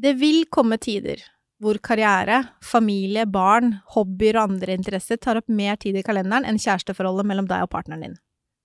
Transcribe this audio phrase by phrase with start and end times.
[0.00, 1.20] Det vil komme tider
[1.60, 6.60] hvor karriere, familie, barn, hobbyer og andre interesser tar opp mer tid i kalenderen enn
[6.60, 8.14] kjæresteforholdet mellom deg og partneren din.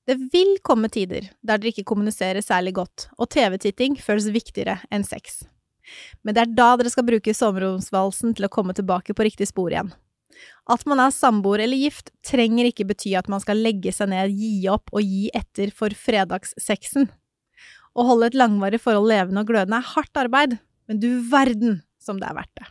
[0.08, 5.04] Det vil komme tider der dere ikke kommuniserer særlig godt, og TV-titting føles viktigere enn
[5.04, 5.42] sex.
[6.24, 9.74] Men det er da dere skal bruke soveromsvalsen til å komme tilbake på riktig spor
[9.74, 9.92] igjen.
[10.72, 14.32] At man er samboer eller gift, trenger ikke bety at man skal legge seg ned,
[14.32, 17.10] gi opp og gi etter for fredagssexen.
[17.96, 20.58] Å holde et langvarig forhold levende og glødende er hardt arbeid,
[20.88, 22.68] men du verden som det er verdt det.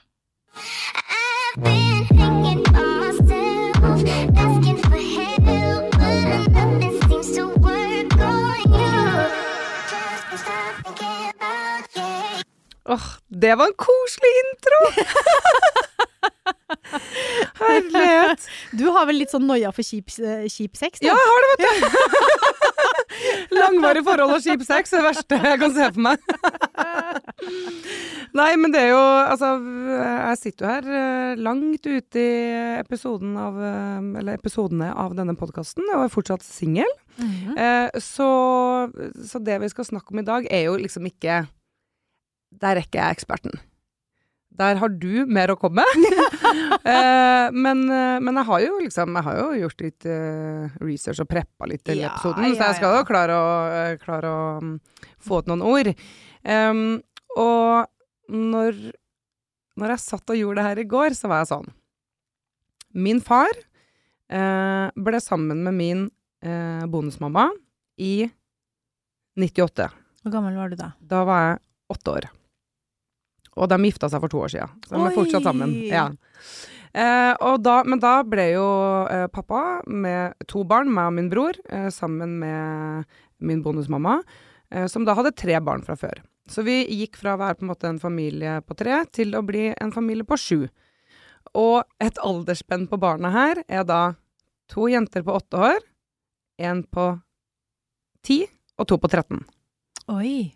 [0.54, 3.76] I've been thinking by myself,
[4.38, 9.02] asking for help, but nothing seems to work on you.
[9.90, 12.42] Just can't stop thinking about you.
[12.86, 14.78] Åh, det var en koselig intro!
[17.60, 18.46] Herlighet.
[18.78, 21.00] Du har vel litt sånn noia for kjip, eh, kjip sex?
[21.00, 21.12] da?
[21.12, 21.88] Ja, jeg har det, vet du.
[23.60, 26.18] Langvarig forhold og kjip sex er det verste jeg kan se for meg.
[28.34, 29.50] Nei, men det er jo Altså,
[29.94, 32.32] jeg sitter jo her eh, langt ute i
[32.80, 36.90] episoden av eh, Eller episodene av denne podkasten, og er fortsatt singel.
[37.20, 37.54] Mhm.
[37.54, 38.28] Eh, så,
[39.22, 41.44] så det vi skal snakke om i dag, er jo liksom ikke
[42.54, 43.62] Der er ikke jeg eksperten.
[44.54, 46.18] Der har du mer å komme med.
[46.92, 51.22] eh, men, eh, men jeg har jo liksom Jeg har jo gjort litt uh, research
[51.24, 53.00] og preppa litt til Ja, episoden, så jeg skal ja.
[53.00, 54.76] jo klare å, uh, klare å um,
[55.22, 55.90] få ut noen ord.
[56.46, 57.00] Um,
[57.34, 58.78] og når,
[59.80, 61.72] når jeg satt og gjorde det her i går, så var jeg sånn
[62.94, 66.06] Min far uh, ble sammen med min
[66.92, 67.46] bonusmamma
[68.04, 68.26] i
[69.40, 69.86] 98.
[70.20, 70.90] Hvor gammel var du da?
[71.00, 71.62] Da var jeg
[71.94, 72.26] åtte år.
[73.54, 74.78] Og de gifta seg for to år siden.
[74.86, 75.74] Så de er fortsatt sammen.
[75.86, 76.08] Ja.
[76.94, 78.66] Eh, da, men da ble jo
[79.10, 83.08] eh, pappa med to barn, meg og min bror, eh, sammen med
[83.42, 84.20] min bonusmamma,
[84.70, 86.22] eh, som da hadde tre barn fra før.
[86.50, 89.42] Så vi gikk fra å være på en måte en familie på tre til å
[89.46, 90.58] bli en familie på sju.
[91.58, 94.02] Og et aldersspenn på barna her er da
[94.70, 95.80] to jenter på åtte år,
[96.62, 97.08] en på
[98.24, 98.44] ti
[98.78, 99.42] og to på 13.
[100.14, 100.52] Oi.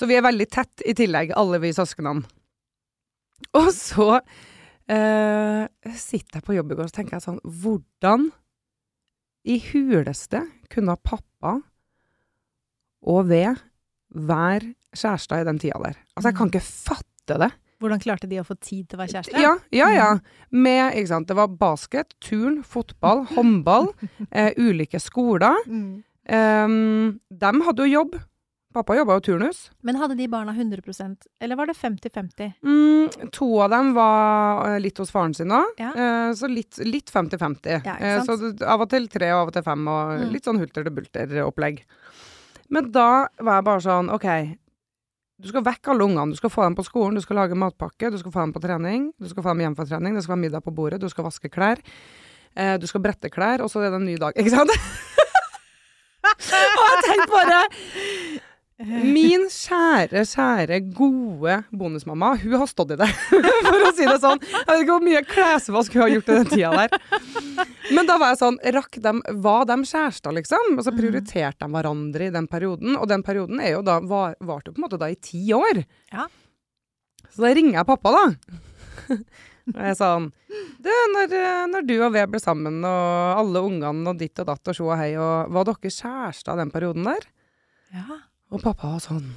[0.00, 2.24] Så vi er veldig tett i tillegg, alle vi søsknene.
[3.56, 4.14] Og så
[4.88, 8.26] eh, sitter jeg på jobb i går og tenker jeg sånn Hvordan
[9.48, 11.58] i huleste kunne pappa
[13.00, 13.60] og ved
[14.12, 16.00] være kjærester i den tida der?
[16.14, 17.50] Altså, jeg kan ikke fatte det.
[17.80, 19.40] Hvordan klarte de å få tid til å være kjæreste?
[19.40, 20.08] Ja, ja, ja.
[20.52, 23.92] Med, ikke sant, det var basket, turn, fotball, håndball,
[24.36, 25.60] eh, ulike skoler.
[25.68, 26.00] Mm.
[26.30, 28.20] Um, de hadde jo jobb.
[28.70, 29.64] Pappa jobba jo turnus.
[29.82, 32.52] Men hadde de barna 100% eller var det 50-50?
[32.62, 35.90] Mm, to av dem var eh, litt hos faren sin òg, Ja.
[35.90, 37.82] eh, så litt litt 50-50.
[37.84, 40.30] Ja, eh, så av og til tre og av og til fem, og Mm.
[40.32, 41.82] litt sånn hulter til bulter-opplegg.
[42.70, 44.28] Men da var jeg bare sånn OK,
[45.40, 46.30] du skal vekke alle ungene.
[46.30, 48.60] Du skal få dem på skolen, du skal lage matpakke, du skal få dem på
[48.62, 51.08] trening, du skal få dem hjem fra trening, det skal være middag på bordet, du
[51.08, 51.78] skal vaske klær.
[52.54, 54.32] Eh, du skal brette klær, og så er det en ny dag.
[54.36, 54.70] Ikke sant?
[56.22, 57.60] og jeg tenkte bare
[59.14, 63.08] Min kjære, kjære, gode bonusmamma, hun har stått i det,
[63.66, 64.40] for å si det sånn.
[64.40, 67.66] Jeg vet ikke hvor mye klesvask hun har gjort i den tida der.
[67.92, 70.78] Men da var jeg sånn, rakk dem, var de kjærester, liksom?
[70.78, 74.38] Og så prioriterte de hverandre i den perioden, og den perioden er jo da, var,
[74.40, 75.82] varte jo på en måte da i ti år.
[76.14, 76.30] Ja.
[77.28, 78.26] Så da ringer jeg pappa, da.
[79.70, 80.30] Og jeg sa sånn
[80.82, 81.34] Du, når,
[81.70, 84.88] når du og V ble sammen, og alle ungene og ditt og datt og sjå
[84.88, 87.28] og hei, og var dere kjærester den perioden der?
[87.94, 88.18] Ja.
[88.50, 89.28] Og pappa var sånn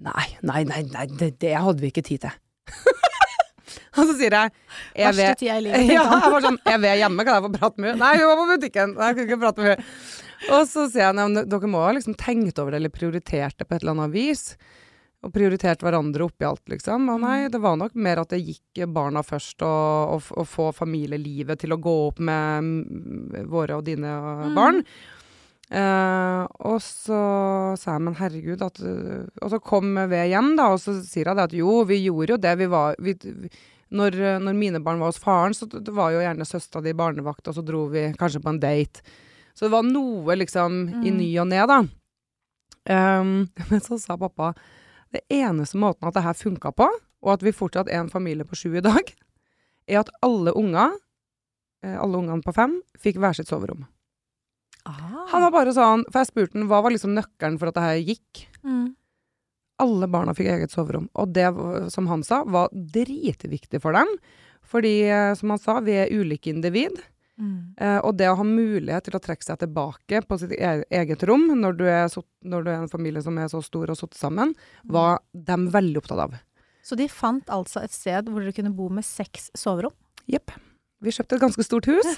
[0.00, 2.36] Nei, nei, nei, nei det, det hadde vi ikke tid til.
[3.98, 4.52] og så sier jeg
[4.96, 5.90] jeg Verste tida i livet.
[5.96, 8.00] ja, jeg var sånn Jeg ved hjemme, kan jeg få prate med henne?
[8.06, 8.94] Nei, hun var på butikken.
[8.96, 9.88] Nei, jeg kunne ikke prate med henne.
[10.56, 13.66] Og så sier jeg at dere må ha liksom tenkt over det, eller prioritert det
[13.68, 14.46] på et eller annet vis.
[15.20, 17.10] Og prioritert hverandre oppi alt, liksom.
[17.12, 21.60] Og nei, det var nok mer at det gikk barna først, og, og få familielivet
[21.60, 24.54] til å gå opp med mm, våre og dine Mm.
[24.56, 24.80] barn.
[25.70, 27.18] Eh, og så
[27.78, 31.30] sa jeg, men herregud at, uh, Og så kom ved hjem, da, og så sier
[31.30, 32.54] hun det at jo, vi gjorde jo det.
[32.58, 33.50] Vi var vi, vi,
[33.94, 37.46] når, når mine barn var hos faren, så det var jo gjerne søstera di barnevakt,
[37.46, 39.02] og så dro vi kanskje på en date.
[39.54, 41.16] Så det var noe liksom i Mm.
[41.18, 41.78] ny og ne, da.
[42.90, 43.32] Um,
[43.70, 44.54] men så sa pappa
[45.12, 46.86] det eneste måten at det her funka på,
[47.20, 49.10] og at vi fortsatt er en familie på sju i dag,
[49.90, 50.94] er at alle unger,
[51.82, 53.86] eh, alle ungene på fem, fikk hver sitt soverom.
[54.88, 55.26] Ah.
[55.32, 57.86] Han var bare sånn, for jeg spurte han hva var liksom nøkkelen for at det
[57.86, 58.46] her gikk.
[58.64, 58.88] mm.
[59.80, 61.46] Alle barna fikk eget soverom, og det,
[61.88, 64.10] som han sa, var dritviktig for dem.
[64.60, 66.98] Fordi, eh, som han sa, vi er ulike individ.
[67.40, 67.74] Mm.
[67.80, 71.24] Eh, og det å ha mulighet til å trekke seg tilbake på sitt e eget
[71.28, 73.96] rom når du, er så, når du er en familie som er så stor og
[73.96, 74.52] sittet sammen,
[74.84, 76.36] var de veldig opptatt av.
[76.84, 79.94] Så de fant altså et sted hvor dere kunne bo med seks soverom.
[80.30, 80.52] Jepp.
[81.00, 82.08] Vi kjøpte et ganske stort hus,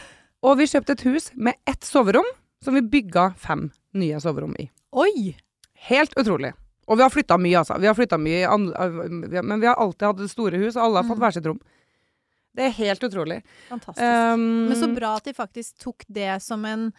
[0.42, 2.26] og vi kjøpte et hus med ett soverom,
[2.62, 3.68] som vi bygga fem
[3.98, 4.68] nye soverom i.
[4.92, 5.34] Oi!
[5.88, 6.52] Helt utrolig.
[6.90, 7.76] Og vi har flytta mye, altså.
[7.80, 11.18] Vi har flyttet mye, men vi har alltid hatt store hus, og alle har fått
[11.18, 11.22] Mm.
[11.24, 11.60] hver sitt rom.
[12.54, 13.42] Det er helt utrolig.
[13.70, 14.02] Fantastisk.
[14.02, 16.92] Um, Men så bra at de faktisk tok det som en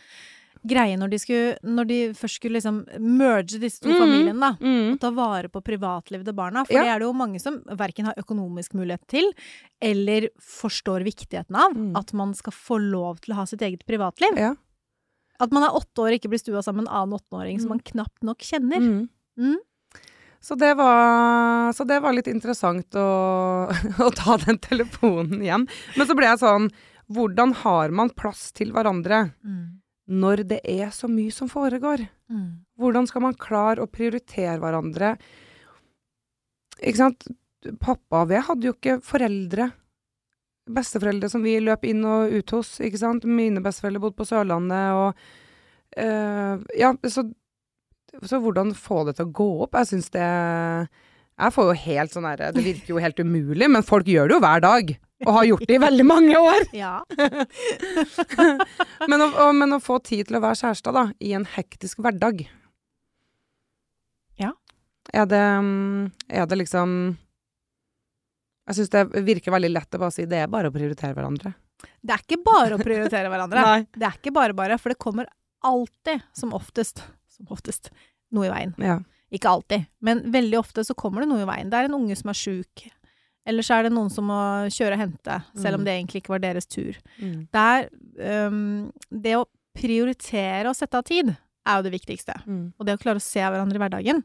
[0.65, 4.51] greie når de, skulle, når de først skulle liksom merge disse to mm, familiene, da.
[4.63, 4.93] Mm.
[4.95, 6.63] Og ta vare på privatlivet til barna.
[6.65, 6.81] For Ja.
[6.83, 9.31] det er det jo mange som verken har økonomisk mulighet til,
[9.81, 11.75] eller forstår viktigheten av.
[11.75, 11.95] Mm.
[11.99, 14.35] At man skal få lov til å ha sitt eget privatliv.
[14.39, 14.55] Ja.
[15.41, 17.69] At man er åtte år og ikke blir stua sammen med en annen åtteåring som
[17.71, 17.73] Mm.
[17.77, 18.79] man knapt nok kjenner.
[18.79, 19.09] Mm.
[19.37, 19.57] Mm.
[20.43, 23.69] Så, det var, så det var litt interessant å,
[24.05, 25.67] å ta den telefonen hjem.
[25.97, 26.69] Men så ble jeg sånn
[27.13, 29.79] Hvordan har man plass til hverandre Mm.
[30.07, 32.07] når det er så mye som foregår?
[32.31, 32.63] Mm.
[32.79, 35.17] Hvordan skal man klare å prioritere hverandre?
[36.81, 37.27] Ikke sant?
[37.79, 39.69] Pappa og jeg hadde jo ikke foreldre.
[40.63, 43.25] Besteforeldre som vi løp inn og ut hos, ikke sant.
[43.27, 47.25] Mine besteforeldre bodde på Sørlandet, og eh, Ja, så,
[48.23, 49.75] så hvordan få det til å gå opp?
[49.81, 53.83] Jeg syns det Jeg får jo helt sånn herre Det virker jo helt umulig, men
[53.83, 54.95] folk gjør det jo hver dag.
[55.23, 56.65] Og har gjort det i veldig mange år.
[56.75, 56.95] Ja.
[59.09, 62.01] Men å, å, men å få tid til å være kjæreste, da, i en hektisk
[62.03, 62.43] hverdag
[64.39, 64.51] Ja.
[65.13, 65.43] Er det,
[66.27, 67.15] er det liksom
[68.67, 71.53] Jeg syns det virker veldig lett å bare si det er bare å prioritere hverandre.
[71.99, 73.63] Det er ikke bare å prioritere hverandre.
[73.99, 75.27] Det er ikke bare bare, for det kommer
[75.67, 77.89] alltid, som oftest, som oftest,
[78.31, 78.71] noe i veien.
[78.79, 78.99] Ja.
[79.33, 81.69] Ikke alltid, men veldig ofte så kommer det noe i veien.
[81.71, 82.85] Det er en unge som er sjuk,
[83.49, 84.37] eller så er det noen som må
[84.71, 85.85] kjøre og hente, selv om Mm.
[85.89, 86.99] det egentlig ikke var deres tur.
[87.19, 87.47] Mm.
[87.51, 87.89] Det er
[88.29, 89.45] øhm, Det å
[89.75, 92.35] prioritere og sette av tid er jo det viktigste.
[92.45, 92.73] Mm.
[92.77, 94.23] Og det å klare å se hverandre i hverdagen.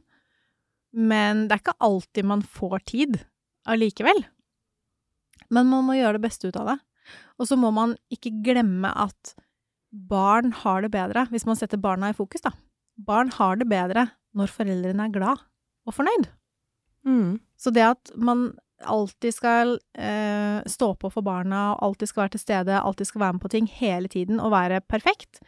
[0.93, 3.19] Men det er ikke alltid man får tid
[3.69, 4.25] allikevel.
[5.55, 6.79] Men man må gjøre det beste ut av det.
[7.41, 9.35] Og så må man ikke glemme at
[9.89, 12.53] barn har det bedre, hvis man setter barna i fokus, da.
[12.99, 15.45] Barn har det bedre når foreldrene er glad
[15.89, 16.29] og fornøyd.
[17.09, 17.39] Mm.
[17.57, 18.51] Så det at man
[18.85, 23.39] alltid skal eh, stå på for barna, alltid skal være til stede, alltid skal være
[23.39, 25.41] med på ting hele tiden og være perfekt,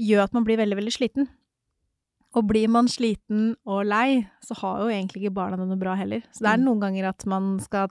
[0.00, 1.28] gjør at man blir veldig, veldig sliten.
[2.34, 5.94] Og blir man sliten og lei, så har jo egentlig ikke barna det noe bra
[5.98, 6.22] heller.
[6.32, 6.64] Så det er Mm.
[6.64, 7.88] noen ganger at man skal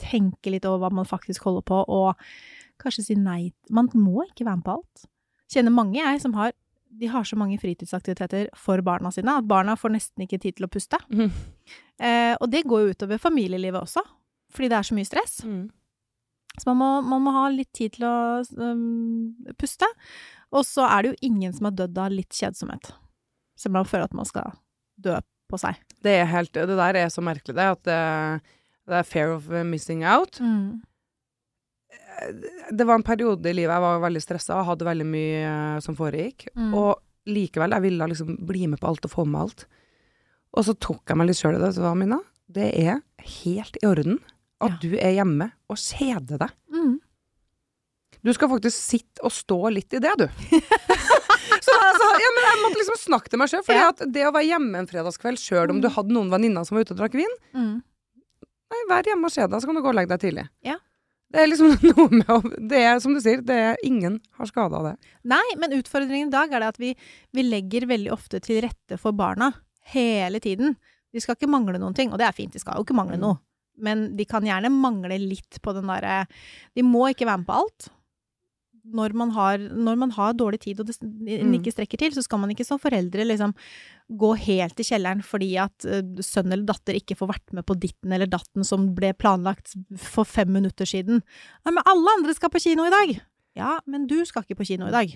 [0.00, 2.16] tenke litt over hva man faktisk holder på, og
[2.80, 3.52] kanskje si nei.
[3.70, 5.04] Man må ikke være med på alt.
[5.52, 6.52] Kjenner mange jeg som har
[6.94, 10.66] de har så mange fritidsaktiviteter for barna sine at barna får nesten ikke tid til
[10.66, 10.98] å puste.
[11.08, 11.30] Mm.
[11.98, 14.02] Eh, og det går jo utover familielivet også,
[14.52, 15.38] fordi det er så mye stress.
[15.44, 15.70] Mm.
[16.60, 19.86] Så man må, man må ha litt tid til å um, puste.
[20.52, 22.92] Og så er det jo ingen som har dødd av litt kjedsomhet.
[23.58, 24.52] Så man føler at man skal
[25.02, 25.18] dø
[25.50, 25.76] på seg.
[26.02, 27.66] Det er helt Det der er så merkelig, det.
[27.76, 27.98] At det,
[28.88, 30.40] det er fear of missing out.
[32.72, 35.78] Det var en periode i livet jeg var veldig stressa og hadde veldig mye eh,
[35.84, 36.46] som foregikk.
[36.56, 36.72] Mm.
[36.78, 36.92] Og
[37.28, 39.66] likevel, jeg ville liksom bli med på alt og få med alt.
[40.52, 41.72] Og så tok jeg meg litt sjøl i det.
[41.76, 42.18] Så Mina,
[42.52, 43.00] det er
[43.42, 44.18] helt i orden
[44.62, 44.78] at Ja.
[44.82, 46.52] du er hjemme og kjeder deg.
[46.70, 46.98] Mm.
[48.22, 50.28] Du skal faktisk sitte og stå litt i det, du.
[51.62, 53.64] så altså, ja, men jeg måtte liksom snakke til meg sjøl.
[53.66, 53.90] For Ja.
[53.92, 55.82] det å være hjemme en fredagskveld sjøl om Mm.
[55.82, 57.82] du hadde noen venninner som var ute og drakk vin Mm.
[58.72, 60.48] Nei, vær hjemme og se deg, så kan du gå og legge deg tidlig.
[60.64, 60.78] Ja.
[61.32, 62.38] Det er liksom noe med å
[62.68, 64.94] Det er som du sier, det er ingen har skade av det.
[65.24, 66.94] Nei, men utfordringen i dag er det at vi,
[67.32, 69.52] vi legger veldig ofte til rette for barna
[69.94, 70.76] hele tiden.
[71.12, 73.16] De skal ikke mangle noen ting, og det er fint, de skal jo ikke mangle
[73.16, 73.20] Mm.
[73.26, 73.38] noe.
[73.78, 76.26] Men de kan gjerne mangle litt på den derre
[76.76, 77.88] De må ikke være med på alt.
[78.84, 81.52] Når man har, når man har dårlig tid og det Mm.
[81.60, 83.52] ikke strekker til, så skal man ikke som foreldre liksom
[84.10, 87.78] gå helt i kjelleren fordi at eh, sønn eller datter ikke får vært med på
[87.78, 91.22] ditten eller datten som ble planlagt for fem minutter siden.
[91.64, 93.20] Nei, men alle andre skal på kino i dag!
[93.54, 95.14] Ja, men du skal ikke på kino i dag.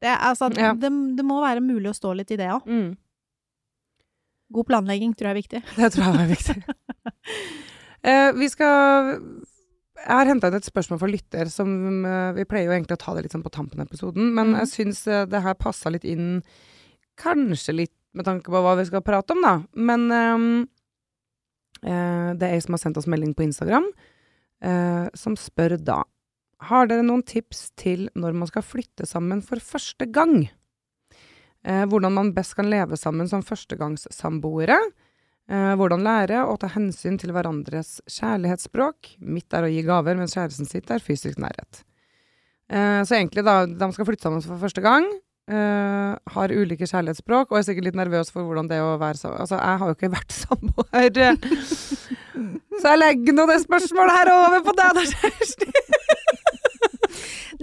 [0.00, 0.74] Det, altså, Ja.
[0.74, 2.62] det, det må være mulig å stå litt i det òg.
[2.70, 2.96] Mm.
[4.52, 5.62] God planlegging tror jeg er viktig.
[5.76, 6.56] Det tror jeg er viktig.
[8.06, 9.16] Eh, vi skal
[9.98, 11.70] Jeg har henta inn et spørsmål for lytter som
[12.06, 14.54] eh, Vi pleier jo egentlig å ta det litt sånn på tampen av episoden, men
[14.54, 14.58] mm.
[14.62, 16.42] jeg syns eh, det her passa litt inn
[17.18, 19.54] Kanskje litt med tanke på hva vi skal prate om, da.
[19.74, 20.04] Men
[21.82, 23.88] eh, det er ei som har sendt oss melding på Instagram,
[24.62, 26.04] eh, som spør da
[26.70, 30.48] Har dere noen tips til når man skal flytte sammen for første gang?
[31.66, 34.78] Eh, hvordan man best kan leve sammen som førstegangssamboere.
[35.48, 39.14] Hvordan lære å ta hensyn til hverandres kjærlighetsspråk.
[39.24, 41.82] Mitt er å gi gaver, mens kjæresten sitt er fysisk nærhet.
[42.68, 45.06] Eh, så egentlig, da, de skal flytte sammen for første gang.
[45.48, 49.16] eh, har ulike kjærlighetsspråk, og er sikkert litt nervøs for hvordan det er å være
[49.16, 49.40] sammen.
[49.40, 51.38] Altså, jeg har jo ikke vært samboer.
[52.78, 55.72] Så jeg legger nå det spørsmålet her over på deg, da, Kjersti.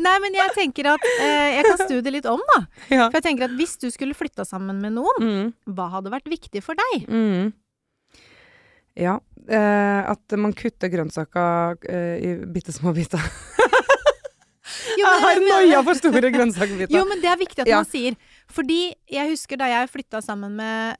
[0.01, 2.57] Nei, men jeg tenker at eh, jeg kan snu det litt om, da.
[2.91, 3.05] Ja.
[3.07, 5.53] For jeg tenker at hvis du skulle flytta sammen med noen, Mm.
[5.77, 7.05] hva hadde vært viktig for deg?
[7.07, 7.53] Mm.
[8.95, 9.17] Ja.
[9.45, 13.21] Eh, at man kutter grønnsaker eh, i bitte små biter.
[14.95, 16.93] Jo, Jeg har noia for store grønnsakbiter.
[16.95, 17.81] Jo, men det er viktig at Ja.
[17.83, 18.15] man sier.
[18.49, 20.95] Fordi jeg husker da jeg flytta sammen med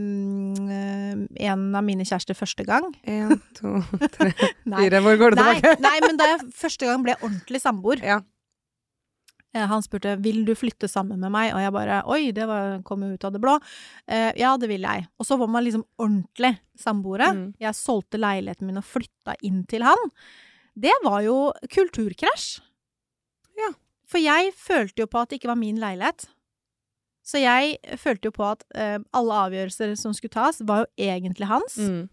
[0.00, 2.90] mm, en av mine kjærester første gang.
[3.08, 3.78] En, to,
[4.16, 4.32] tre,
[4.66, 5.00] fire.
[5.06, 5.80] Hvor går det nei, tilbake?
[5.86, 8.18] nei, men da jeg første gang ble ordentlig samboer Ja.
[9.54, 12.80] Eh, Han spurte vil du flytte sammen med meg, og jeg bare oi, det var,
[12.86, 13.56] kom jo ut av det blå.
[14.06, 15.06] Eh, ja, det vil jeg.
[15.18, 17.32] Og så var man liksom ordentlig samboere.
[17.36, 17.46] Mm.
[17.60, 20.10] Jeg solgte leiligheten min og flytta inn til han.
[20.80, 21.38] Det var jo
[21.70, 22.60] kulturkrasj.
[23.60, 23.72] Ja.
[24.10, 26.28] For jeg følte jo på at det ikke var min leilighet.
[27.26, 31.50] Så jeg følte jo på at eh, alle avgjørelser som skulle tas, var jo egentlig
[31.50, 31.76] hans.
[31.78, 32.08] Mm.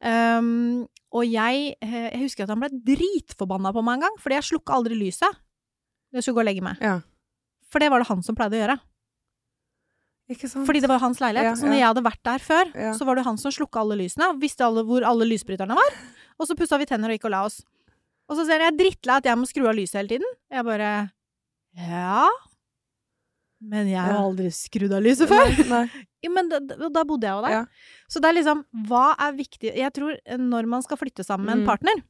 [0.00, 4.38] Um, og jeg, eh, jeg husker at han ble dritforbanna på meg en gang, fordi
[4.38, 5.40] jeg slukka aldri lyset.
[6.12, 6.80] Jeg skulle gå og legge meg.
[6.82, 7.00] Ja.
[7.70, 8.78] For det var det han som pleide å gjøre.
[10.66, 11.44] Fordi det var hans leilighet.
[11.48, 12.92] Ja, Så når jeg hadde vært der før, Ja.
[12.94, 14.28] så var det han som slukka alle lysene.
[14.40, 15.90] Visste alle hvor alle lysbryterne var.
[16.38, 17.64] Og så pussa vi tenner og gikk og la oss.
[18.30, 20.30] Og så ser jeg drittlei at jeg må skru av lyset hele tiden.
[20.50, 21.10] Jeg bare
[21.76, 22.28] Ja.
[23.62, 25.46] Men jeg har aldri skrudd av lyset før.
[25.50, 26.06] Nei, nei.
[26.22, 27.50] Ja, men da, da bodde jeg jo der.
[27.50, 27.64] Ja.
[28.06, 31.54] Så det er liksom, hva er viktig Jeg tror når man skal flytte sammen med
[31.56, 31.66] en Mm.
[31.66, 32.02] partner,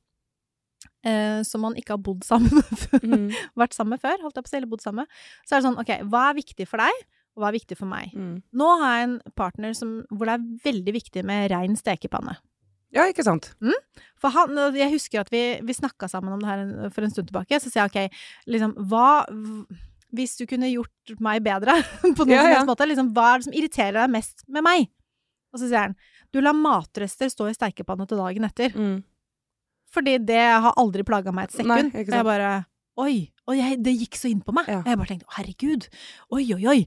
[1.05, 3.31] eh, som man ikke har bodd sammen med Mm.
[3.63, 5.61] vært sammen med før, holdt jeg på å si, eller bodd sammen med, så er
[5.61, 7.03] det sånn, ok, hva er viktig for deg,
[7.37, 8.15] og hva er viktig for meg?
[8.17, 8.37] Mm.
[8.61, 12.37] Nå har jeg en partner som, hvor det er veldig viktig med rein stekepanne.
[12.91, 13.53] Ja, ikke sant?
[14.19, 17.29] For han, jeg husker at vi, vi snakka sammen om det her for en stund
[17.31, 19.05] tilbake, så sier jeg ok, liksom, hva
[20.11, 21.77] Hvis du kunne gjort meg bedre
[22.19, 22.65] på noen Ja, ja.
[22.67, 24.89] måte, liksom, hva er det som irriterer deg mest med meg?
[25.55, 25.95] Og så sier han
[26.35, 28.75] du lar matrester stå i steikepanne til dagen etter.
[28.75, 29.01] Mm.
[29.91, 31.93] Fordi det har aldri plaga meg et sekund.
[31.95, 32.51] Nei, jeg bare
[33.01, 33.31] Oi!
[33.49, 34.67] Og jeg, det gikk så inn på meg.
[34.69, 34.83] Ja.
[34.87, 35.87] Jeg bare tenkte herregud,
[36.37, 36.81] oi oi oi,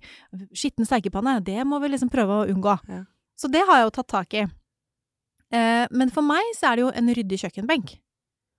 [0.55, 2.75] skitten steikepanne, det må vi liksom prøve å unngå.
[2.87, 2.99] Ja.
[3.35, 4.43] Så det har jeg jo tatt tak i.
[5.53, 7.95] Eh, men for meg så er det jo en ryddig kjøkkenbenk.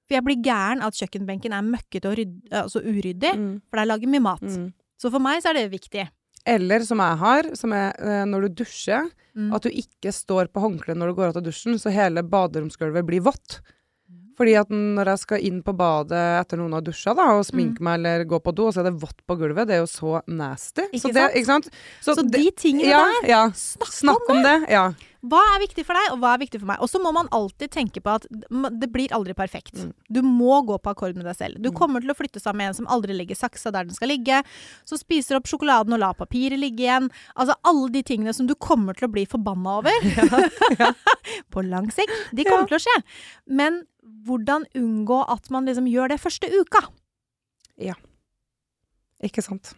[0.05, 3.63] For jeg blir gæren av at kjøkkenbenken er møkkete og rydd, altså uryddig, Mm.
[3.71, 4.43] for der lager mye mat.
[4.43, 4.73] Mm.
[5.01, 6.09] Så for meg så er det viktig.
[6.47, 9.55] Eller som jeg har, som er eh, når du dusjer, Mm.
[9.55, 13.05] at du ikke står på håndkleet når du går ut av dusjen, så hele baderomsgulvet
[13.07, 13.61] blir vått.
[14.37, 17.79] Fordi at når jeg skal inn på badet etter noen har dusja, da, og sminke
[17.79, 17.85] Mm.
[17.87, 19.91] meg eller gå på do, og så er det vått på gulvet, det er jo
[19.91, 20.83] så nasty.
[20.93, 21.35] Ikke så det, sant?
[21.39, 21.69] ikke sant?
[22.03, 23.43] Så, så de tingene ja, der, ja.
[23.55, 24.57] snakk, Snakk om om det.
[24.71, 24.93] Ja.
[25.25, 26.81] Hva er viktig for deg, og hva er viktig for meg?
[26.85, 29.73] Og så må man alltid tenke på at det blir aldri perfekt.
[29.81, 29.93] Mm.
[30.13, 31.63] Du må gå på akkord med deg selv.
[31.65, 31.77] Du Mm.
[31.79, 34.43] kommer til å flytte sammen med en som aldri legger saksa der den skal ligge,
[34.85, 37.11] som spiser opp sjokoladen og lar papiret ligge igjen.
[37.37, 39.91] Altså alle de tingene som du kommer til å bli forbanna over
[41.51, 42.13] på lang sikt.
[42.35, 42.99] De kommer til å skje.
[43.49, 43.87] Men
[44.27, 46.85] hvordan unngå at man liksom gjør det første uka?
[47.81, 47.95] Ja.
[49.25, 49.73] Ikke sant.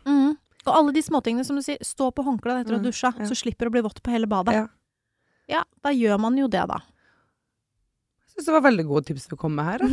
[0.67, 3.13] Og alle de småtingene som du sier, stå på håndkleet etter å ha Mm, dusja,
[3.17, 3.25] ja.
[3.31, 4.55] så slipper du å bli vått på hele badet.
[4.55, 4.67] Ja.
[5.49, 6.81] Ja, da gjør man jo det, da.
[8.27, 9.85] Jeg syns det var veldig gode tips du kom med her.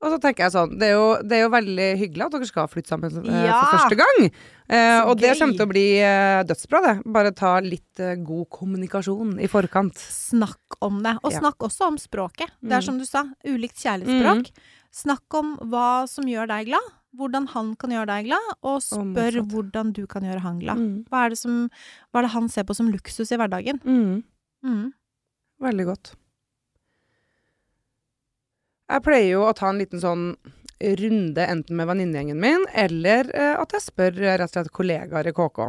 [0.00, 2.46] Og så tenker jeg sånn, det er, jo, det er jo veldig hyggelig at dere
[2.48, 3.58] skal flytte sammen eh, Ja!
[3.60, 4.30] for første gang.
[4.72, 6.94] Eh, og og det kommer til å bli eh, dødsbra, det.
[7.12, 10.00] Bare ta litt eh, god kommunikasjon i forkant.
[10.00, 11.18] Snakk om det.
[11.20, 11.42] Og Ja.
[11.42, 12.48] snakk også om språket.
[12.64, 12.86] Det er Mm.
[12.88, 14.48] som du sa, ulikt kjærlighetsspråk.
[15.02, 16.88] Snakk om hva som gjør deg glad,
[17.18, 20.78] hvordan han kan gjøre deg glad, og spør oh, hvordan du kan gjøre han glad.
[20.78, 20.94] Mm.
[21.10, 21.60] Hva er, det som,
[22.10, 23.82] hva er det han ser på som luksus i hverdagen?
[23.84, 24.22] Mm.
[24.66, 24.86] Mm.
[25.66, 26.14] Veldig godt.
[28.90, 30.32] Jeg pleier jo å ta en liten sånn
[30.80, 35.28] runde enten med venninnegjengen min, eller eh, at jeg spør eh, rett og slett kollegaer
[35.28, 35.60] i KK.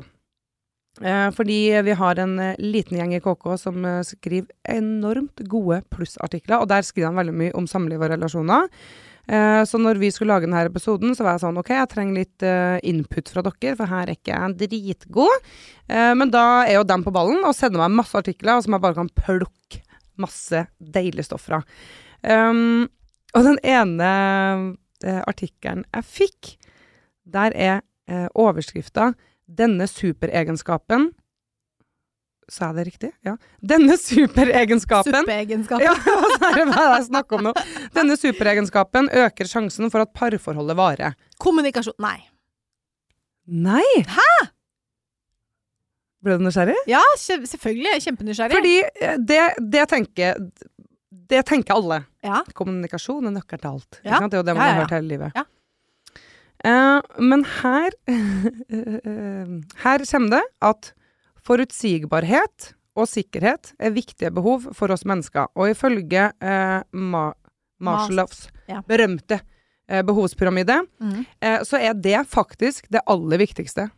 [1.04, 6.72] Eh, fordi vi har en liten gjeng i KK som skriver enormt gode plussartikler, og
[6.72, 8.72] der skriver han veldig mye om samliv og relasjoner.
[9.28, 12.18] Eh, så når vi skulle lage denne episoden, så var jeg sånn OK, jeg trenger
[12.18, 15.50] litt eh, input fra dere, for her er ikke jeg dritgod.
[15.88, 18.84] Eh, men da er jo dem på ballen og sender meg masse artikler som jeg
[18.84, 19.84] bare kan plukke
[20.22, 21.62] masse deilig stoff fra.
[22.22, 24.10] Og den ene
[25.02, 26.50] artikkelen jeg fikk,
[27.26, 27.80] der er
[28.38, 29.14] overskrifta
[29.50, 31.10] 'Denne superegenskapen'
[32.52, 33.10] Sa jeg det riktig?
[33.24, 33.38] Ja.
[33.64, 35.86] Denne superegenskapen Superegenskapen.
[35.88, 35.94] ja,
[36.42, 37.54] hva er det jeg snakker om nå?
[37.96, 41.16] Denne superegenskapen øker sjansen for at parforholdet varer.
[41.40, 42.18] Kommunikasjon Nei.
[43.48, 43.86] Nei!
[44.12, 44.28] Hæ?!
[46.22, 46.76] Ble du nysgjerrig?
[46.92, 47.96] Ja, selvfølgelig.
[47.96, 48.54] Er Kjempenysgjerrig.
[48.54, 49.40] Fordi eh, det,
[49.74, 50.44] det tenker
[51.32, 52.02] Det tenker alle.
[52.22, 52.44] Ja.
[52.54, 54.02] Kommunikasjon er nøkkelen til alt.
[54.06, 54.20] Ja.
[54.28, 55.40] Det er jo det man Ja, har hørt hele livet.
[55.40, 55.48] Ja.
[56.62, 57.96] Eh, men her
[59.88, 60.92] Her kommer det at
[61.48, 65.48] forutsigbarhet og sikkerhet er viktige behov for oss mennesker.
[65.56, 67.32] Og ifølge eh, Ma
[67.82, 68.82] Maslows Ja.
[68.86, 69.40] berømte
[69.90, 71.26] eh, behovspyramide, Mm.
[71.42, 73.90] eh, så er det faktisk det aller viktigste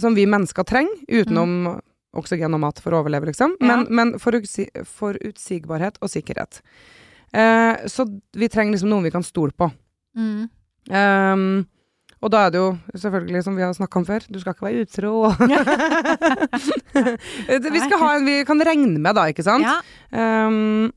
[0.00, 1.80] som vi mennesker trenger, utenom
[2.16, 3.52] oksygen og mat for å overleve, liksom.
[3.60, 3.66] Ja.
[3.76, 6.62] Men, men forutsi forutsigbarhet og sikkerhet.
[7.32, 9.68] Eh, så vi trenger liksom noen vi kan stole på.
[10.16, 10.48] Mm.
[10.90, 11.66] Ehm,
[12.20, 14.66] og da er det jo selvfølgelig, som vi har snakka om før, du skal ikke
[14.66, 15.12] være utro.
[17.48, 19.64] vi en vi kan regne med, da, ikke sant?
[19.64, 19.78] Ja.
[20.12, 20.90] Um,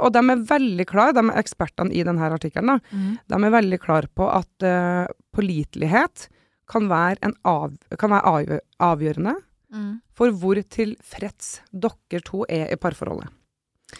[0.00, 3.18] og de er veldig klar, de er ekspertene i denne artikkelen, Mm.
[3.28, 6.28] de er veldig klar på at uh, pålitelighet
[6.68, 9.34] kan være, en av, kan være avgjø avgjørende
[9.74, 10.00] Mm.
[10.14, 13.28] for hvor tilfreds dere to er i parforholdet.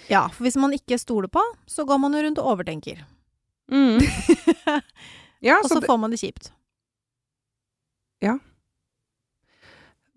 [0.09, 3.03] ja, for hvis man ikke stoler på, så går man jo rundt og overtenker.
[5.47, 6.51] ja, Og så så det, får man det kjipt.
[8.25, 8.37] Ja.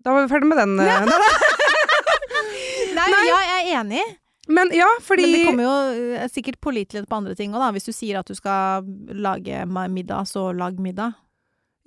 [0.04, 0.76] da var vi ferdig med den.
[0.84, 1.00] Ja.
[2.96, 4.04] Nei, ja, jeg er enig.
[4.50, 5.74] Men ja, fordi Men det kommer jo
[6.18, 7.68] eh, sikkert pålitelighet på andre ting òg, da.
[7.76, 11.12] Hvis du sier at du skal lage middag, så lag middag.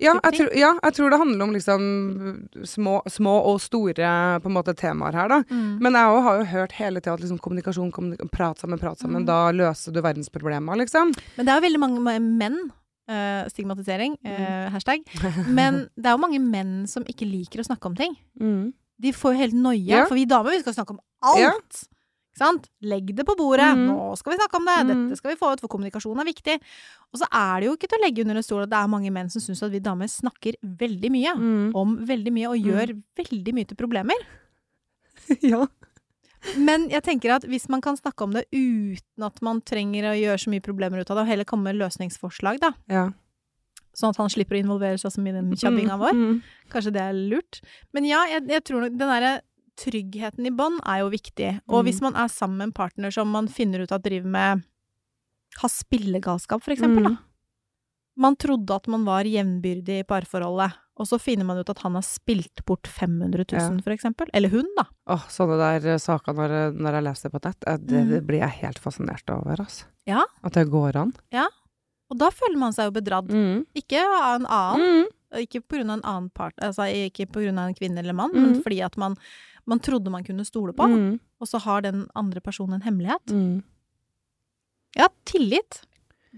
[0.02, 1.82] Ja jeg, tror, ja, jeg tror det handler om liksom
[2.66, 4.08] små, små og store
[4.42, 5.38] på en måte temaer her, da.
[5.46, 5.76] Mm.
[5.84, 9.22] Men jeg har jo hørt hele tida at liksom kommunikasjon, kommunikasjon, prat sammen, prat sammen,
[9.22, 9.28] Mm.
[9.28, 11.12] da løser du verdensproblemer, liksom.
[11.36, 12.58] Men det er jo veldig mange menn
[13.08, 14.34] eh, Stigmatisering, Mm.
[14.40, 15.02] eh, hashtag.
[15.48, 18.14] Men det er jo mange menn som ikke liker å snakke om ting.
[19.00, 20.06] De får jo helt noia, Ja.
[20.06, 21.40] for vi damer vi skal snakke om alt.
[21.40, 21.50] Ja.
[22.34, 22.68] Ikke sant?
[22.82, 23.76] Legg det på bordet.
[23.76, 23.86] Mm.
[23.90, 24.76] Nå skal vi snakke om det.
[24.82, 24.88] Mm.
[25.08, 26.56] Dette skal vi få ut, for kommunikasjon er viktig.
[27.12, 28.88] Og så er det jo ikke til å legge under en stol at det er
[28.90, 31.34] mange menn som syns at vi damer snakker veldig mye.
[31.38, 31.68] Mm.
[31.78, 34.18] Om veldig mye, og gjør veldig mye til problemer.
[35.52, 35.66] ja.
[36.60, 40.16] Men jeg tenker at hvis man kan snakke om det uten at man trenger å
[40.18, 43.06] gjøre så mye problemer ut av det, og heller komme med løsningsforslag, da, ja.
[43.96, 46.42] sånn at han slipper å involvere seg så mye i den kjabbinga vår, Mm.
[46.68, 47.60] kanskje det er lurt.
[47.94, 49.40] Men ja, jeg, jeg tror nok den derre
[49.76, 51.60] tryggheten i bånd er jo viktig.
[51.68, 51.84] Og Mm.
[51.88, 54.64] hvis man er sammen med en partner som man finner ut at driver med
[55.58, 57.14] har spillegalskap, for eksempel, Mm.
[57.14, 57.16] da.
[58.16, 61.94] Man trodde at man var jevnbyrdig i parforholdet, og så finner man ut at han
[61.98, 63.82] har spilt bort 500 000, Ja.
[63.82, 64.28] for eksempel.
[64.32, 64.84] Eller hun, da.
[65.10, 68.10] Åh, sånne der eh, saker når, når jeg leser det på nett, eh, det, Mm.
[68.10, 69.84] det blir jeg helt fascinert over, altså.
[70.06, 70.22] Ja.
[70.44, 71.12] At det går an.
[71.32, 71.48] Ja.
[72.10, 73.26] Og da føler man seg jo bedratt.
[73.28, 73.66] Mm.
[73.74, 75.42] Ikke av en annen, Mm.
[75.42, 78.12] ikke på grunn av en annen part, altså ikke på grunn av en kvinne eller
[78.14, 78.42] mann, Mm.
[78.52, 79.16] men fordi at man,
[79.66, 81.18] man trodde man kunne stole på, Mm.
[81.40, 83.26] og så har den andre personen en hemmelighet.
[83.32, 83.64] Mm.
[84.96, 85.82] Ja, tillit.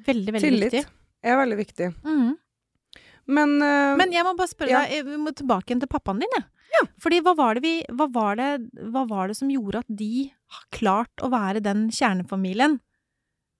[0.07, 0.87] Veldig, veldig Tillit viktig.
[1.25, 1.95] er veldig viktig.
[2.05, 2.37] Mhm.
[3.27, 4.85] Men, uh, Men jeg må bare spørre Ja.
[4.87, 6.45] deg, vi må tilbake igjen til pappaen din, jeg.
[6.77, 6.83] Ja.
[7.03, 8.51] Fordi hva var, det vi, hva, var det,
[8.93, 12.79] hva var det som gjorde at de har klart å være den kjernefamilien?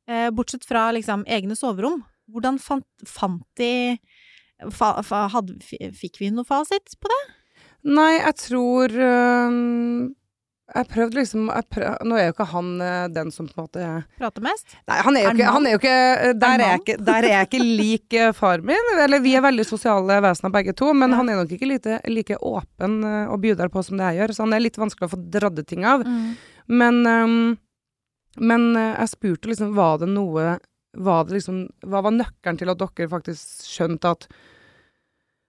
[0.09, 2.05] Eh, bortsett fra liksom egne soverom.
[2.31, 3.97] Hvordan fant, fant de
[4.75, 5.59] fa, fa, hadde,
[5.95, 7.21] Fikk vi noe fasit på det?
[7.87, 10.15] Nei, jeg tror øhm,
[10.75, 13.67] Jeg prøvde liksom jeg prøv, Nå er jo ikke han øh, den som på en
[13.69, 14.73] måte Prater mest?
[14.91, 17.47] Nei, han er jo ikke, er jo ikke øh, Der er ikke, der er jeg
[17.47, 18.89] ikke lik øh, far min.
[19.05, 21.21] Eller vi er veldig sosiale vesener begge to, men Ja.
[21.21, 24.35] han er nok ikke like, like åpen og bjuder på som det jeg gjør.
[24.35, 26.03] Så han er litt vanskelig å få dradde ting av.
[26.03, 26.33] Mm.
[26.67, 27.59] Men, um,
[28.43, 30.57] men jeg spurte liksom Var det noe
[30.97, 34.27] var det liksom, Hva var nøkkelen til at dere faktisk skjønte at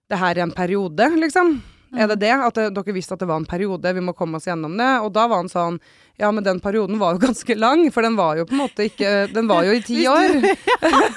[0.08, 1.58] det her er en periode, liksom?
[1.96, 2.32] Er det det?
[2.32, 4.90] At det, dere visste at det var en periode, vi må komme oss gjennom det?
[5.04, 5.78] Og da var han sånn
[6.20, 8.88] Ja, men den perioden var jo ganske lang, for den var jo på en måte
[8.90, 10.38] ikke Den var jo i ti år.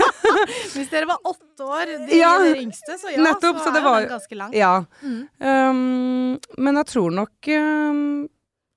[0.74, 3.82] Hvis dere var åtte år, de Ja, dere yngste, så ja, nettopp, så, så det
[3.82, 4.54] er den ganske lang.
[4.56, 4.76] Ja.
[5.04, 5.20] Mm.
[5.44, 8.06] Um, men jeg tror nok um,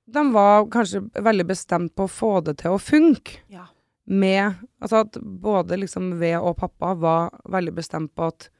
[0.05, 3.39] de var kanskje veldig bestemt på å få det til å funke.
[3.53, 3.69] Ja.
[4.05, 8.51] Med Altså at både liksom V og pappa var veldig bestemt på at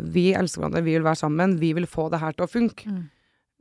[0.00, 2.86] vi elsker hverandre, vi vil være sammen, vi vil få det her til å funke.
[2.92, 3.04] Mm.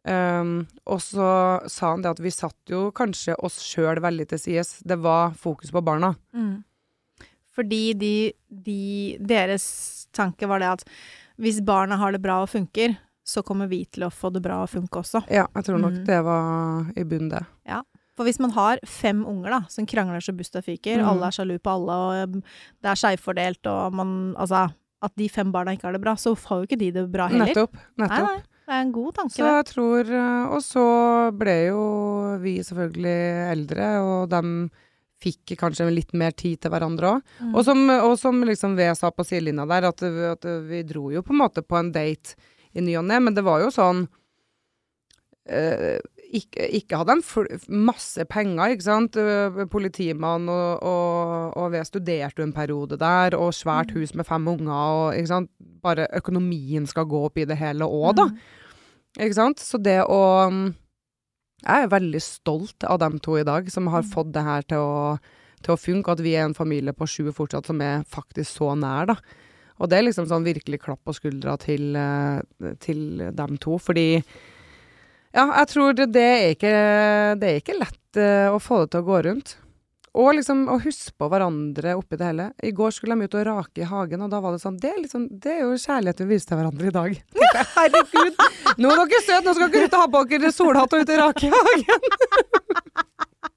[0.05, 1.27] Um, og så
[1.71, 4.75] sa han det at vi satt jo kanskje oss sjøl veldig til sides.
[4.85, 6.11] Det var fokus på barna.
[6.35, 6.59] Mm.
[7.55, 8.13] Fordi de,
[8.49, 9.65] de Deres
[10.15, 10.85] tanke var det at
[11.41, 12.93] hvis barna har det bra og funker,
[13.25, 15.23] så kommer vi til å få det bra og funke også.
[15.33, 16.05] Ja, jeg tror nok Mm.
[16.05, 17.41] det var i bunnen, det.
[17.67, 17.81] Ja.
[18.15, 21.07] For hvis man har fem unger da, som krangler så busta fyker, Mm.
[21.09, 21.91] alle er sjalu på alle,
[22.23, 24.69] og det er skeivfordelt, og man Altså,
[25.03, 27.27] at de fem barna ikke har det bra, så får jo ikke de det bra
[27.27, 27.45] heller.
[27.51, 27.73] Nettopp.
[27.97, 28.29] Nei, nettopp.
[28.29, 28.43] nei.
[28.65, 29.49] Det er en god tanke, Så det.
[29.53, 30.85] jeg tror eh, Og så
[31.37, 31.81] ble jo
[32.41, 34.41] vi selvfølgelig eldre, og de
[35.21, 37.21] fikk kanskje litt mer tid til hverandre òg.
[37.41, 37.53] Mm.
[37.55, 41.21] Og, som- og som liksom V sa på sidelinja der, at, at vi dro jo
[41.21, 42.35] på en måte på en date
[42.73, 44.07] i ny og ne, men det var jo sånn
[45.47, 45.99] eh,
[46.35, 49.17] ikke, ikke hadde fl masse penger, ikke sant.
[49.19, 54.47] Øh, Politimann, og, og, og vi studerte en periode der, og svært hus med fem
[54.51, 55.51] unger, og ikke sant.
[55.85, 58.29] Bare økonomien skal gå opp i det hele òg, da.
[59.21, 59.61] Ikke sant.
[59.61, 60.65] Så det å mm,
[61.65, 64.83] Jeg er veldig stolt av dem to i dag, som har fått det her til
[64.83, 65.15] å,
[65.63, 68.51] til å funke, og at vi er en familie på sju fortsatt som er faktisk
[68.51, 69.15] så nær, da.
[69.79, 74.21] Og det er liksom sånn virkelig klapp på skuldra til, eh, til dem to, fordi
[75.35, 76.73] ja, jeg tror det, det, er ikke,
[77.41, 79.55] det er ikke lett eh, å få det til å gå rundt.
[80.15, 82.45] Og liksom å huske på hverandre oppi det hele.
[82.63, 84.93] I går skulle de ut og rake i hagen, og da var det sånn Det
[84.93, 87.17] er, liksom, det er jo kjærlighet vi viser til hverandre i dag.
[87.75, 88.39] Herregud!
[88.79, 91.13] Nå er dere søte, nå skal dere ut og ha på dere solhatt og ut
[91.17, 92.09] og rake i hagen!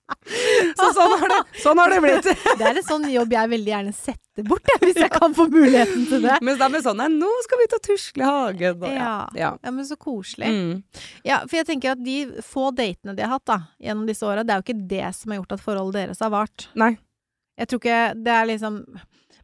[0.78, 2.28] Så sånn har det, sånn har det blitt.
[2.58, 5.48] Det er en sånn jobb jeg veldig gjerne setter bort, jeg, hvis jeg kan få
[5.52, 6.38] muligheten til det.
[6.44, 8.78] Mens de er sånn Nei, nå skal vi ut og tusle i hagen.
[8.82, 9.02] Og, ja.
[9.02, 9.18] Ja.
[9.38, 9.50] ja.
[9.64, 10.48] Ja, men så koselig.
[10.48, 11.02] Mm.
[11.26, 12.16] Ja, for jeg tenker at de
[12.46, 15.34] få datene de har hatt da, gjennom disse åra, det er jo ikke det som
[15.34, 16.68] har gjort at forholdet deres har vart.
[16.78, 16.94] Nei.
[17.58, 18.82] Jeg tror ikke det er liksom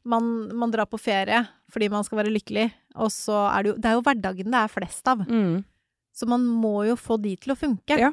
[0.04, 2.68] man, man drar på ferie fordi man skal være lykkelig,
[3.02, 5.24] og så er det jo Det er jo hverdagen det er flest av.
[5.26, 5.64] Mm.
[6.14, 7.96] Så man må jo få de til å funke.
[7.98, 8.12] Ja.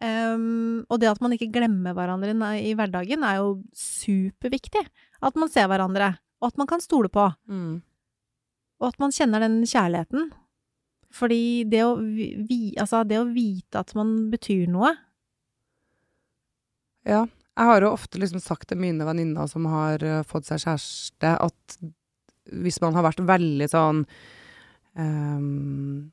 [0.00, 2.30] Ehm, og det at man ikke glemmer hverandre
[2.62, 4.84] i- hverdagen, er jo superviktig.
[5.22, 7.24] At man ser hverandre, og at man kan stole på.
[7.48, 7.82] Mm.
[8.80, 10.30] Og at man kjenner den kjærligheten.
[11.10, 14.90] Fordi det å, vi, altså det å vite at man betyr noe
[17.08, 17.26] Ja.
[17.58, 21.32] Jeg har jo ofte liksom sagt til mine venninner som har eh, fått seg kjæreste,
[21.42, 21.78] at
[22.54, 24.04] hvis man har vært veldig sånn
[24.94, 26.12] um,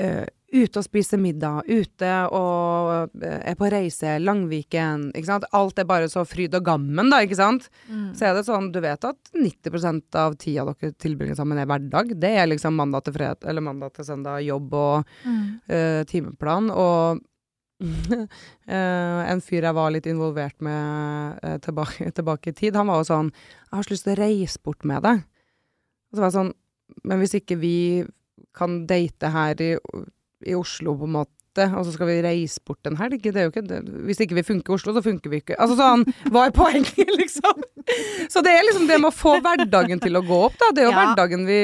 [0.00, 5.44] eh, Ute og spiser middag, ute og eh, er på reise, Langviken, ikke sant.
[5.54, 7.68] Alt er bare så fryd og gammen, da, ikke sant.
[8.18, 12.16] Så er det sånn, du vet at 90% av tida dere tilbringer sammen er hverdag.
[12.18, 15.60] Det er liksom mandag til fred, eller mandag til søndag, jobb og Mm.
[15.70, 17.20] uh, timeplan, og
[17.80, 23.00] uh, en fyr jeg var litt involvert med uh, tilbake, tilbake i tid, han var
[23.02, 25.22] jo sånn 'Jeg har så lyst til å reise bort med deg'.
[26.10, 26.54] Og så var jeg sånn
[27.04, 28.04] Men hvis ikke vi
[28.52, 29.76] kan date her i,
[30.46, 33.48] i Oslo, på en måte, og så skal vi reise bort en helg det er
[33.48, 35.56] jo ikke, det, Hvis ikke vi funker i Oslo, så funker vi ikke.
[35.58, 37.64] Altså sånn, Hva er poenget, liksom?
[38.30, 40.70] Så det er liksom det med å få hverdagen til å gå opp, da.
[40.76, 41.00] Det er jo Ja.
[41.02, 41.58] hverdagen vi,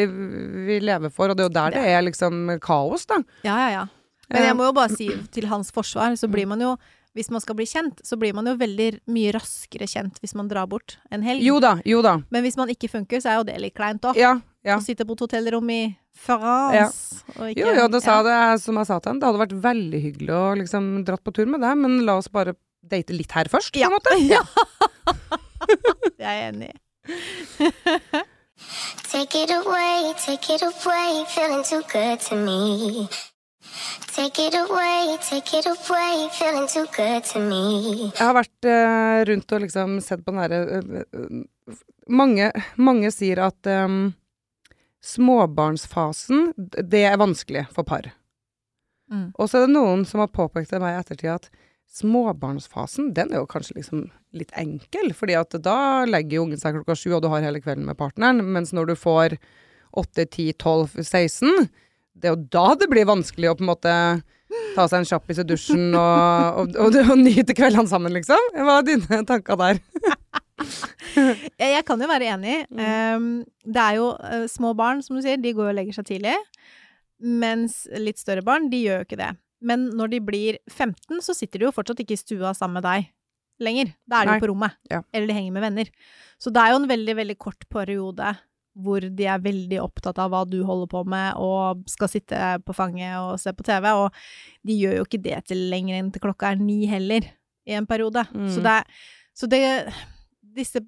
[0.66, 3.20] vi lever for, og det er jo der det er liksom kaos, da.
[3.46, 3.86] Ja, ja, ja.
[4.34, 6.72] Men jeg må jo bare si til hans forsvar, så blir man jo
[7.16, 10.50] hvis man skal bli kjent, så blir man jo veldig mye raskere kjent hvis man
[10.50, 11.40] drar bort en helg.
[11.44, 12.18] Jo da, jo da.
[12.34, 14.18] Men hvis man ikke funker, så er jo det litt kleint òg.
[14.20, 14.34] Ja,
[14.66, 14.76] ja.
[14.76, 15.80] Å sitte på et hotellrom i
[16.16, 18.24] France og ikke Jo, jo, det sa ja.
[18.26, 19.20] det som jeg sa til ham.
[19.22, 22.28] Det hadde vært veldig hyggelig å liksom dratt på tur med deg, men la oss
[22.32, 24.16] bare date litt her først, på en måte.
[24.36, 24.42] Ja.
[25.66, 26.76] Det er jeg enig i.
[29.10, 33.08] Take it away, take it away, feeling too good to me.
[34.14, 38.10] Take it away, take it away, feeling too good to me.
[38.14, 43.10] Jeg har vært uh, rundt og liksom sett på den herre eh, eh, mange, mange
[43.12, 44.14] sier at um,
[45.04, 48.08] småbarnsfasen, det er vanskelig for par.
[49.12, 49.30] Mm.
[49.36, 51.50] Og så er det noen som har påpekt til meg i ettertid at
[51.96, 56.76] småbarnsfasen, den er jo kanskje liksom litt enkel, fordi at da legger jo ungen seg
[56.78, 59.36] klokka sju, og du har hele kvelden med partneren, mens når du får
[59.96, 61.68] åtte, ti, tolv, 16,
[62.16, 63.94] det er jo da det blir vanskelig å på en måte
[64.76, 68.50] ta seg en kjappis i dusjen og, og, og, og nyte kveldene sammen, liksom.
[68.56, 69.80] Hva er dine tanker der?
[71.60, 72.62] Jeg, kan jo være enig.
[72.72, 72.80] Mm.
[72.80, 73.26] Um,
[73.64, 76.36] det er jo eh, små barn, som du sier, de går og legger seg tidlig.
[77.20, 79.32] Mens litt større barn, de gjør jo ikke det.
[79.66, 82.86] Men når de blir 15, så sitter de jo fortsatt ikke i stua sammen med
[82.86, 83.08] deg
[83.62, 83.94] lenger.
[84.08, 84.76] Da er de jo på rommet.
[84.92, 85.00] Ja.
[85.16, 85.92] Eller de henger med venner.
[86.40, 88.34] Så det er jo en veldig, veldig kort periode
[88.76, 92.74] hvor de er veldig opptatt av hva du holder på med, og skal sitte på
[92.76, 93.86] fanget og se på TV.
[93.96, 94.12] Og
[94.66, 97.24] de gjør jo ikke det til lenger enn til klokka er ni heller,
[97.66, 98.22] i en periode.
[98.34, 98.50] Mm.
[98.54, 98.76] Så det
[99.36, 99.62] Så det
[100.56, 100.80] Disse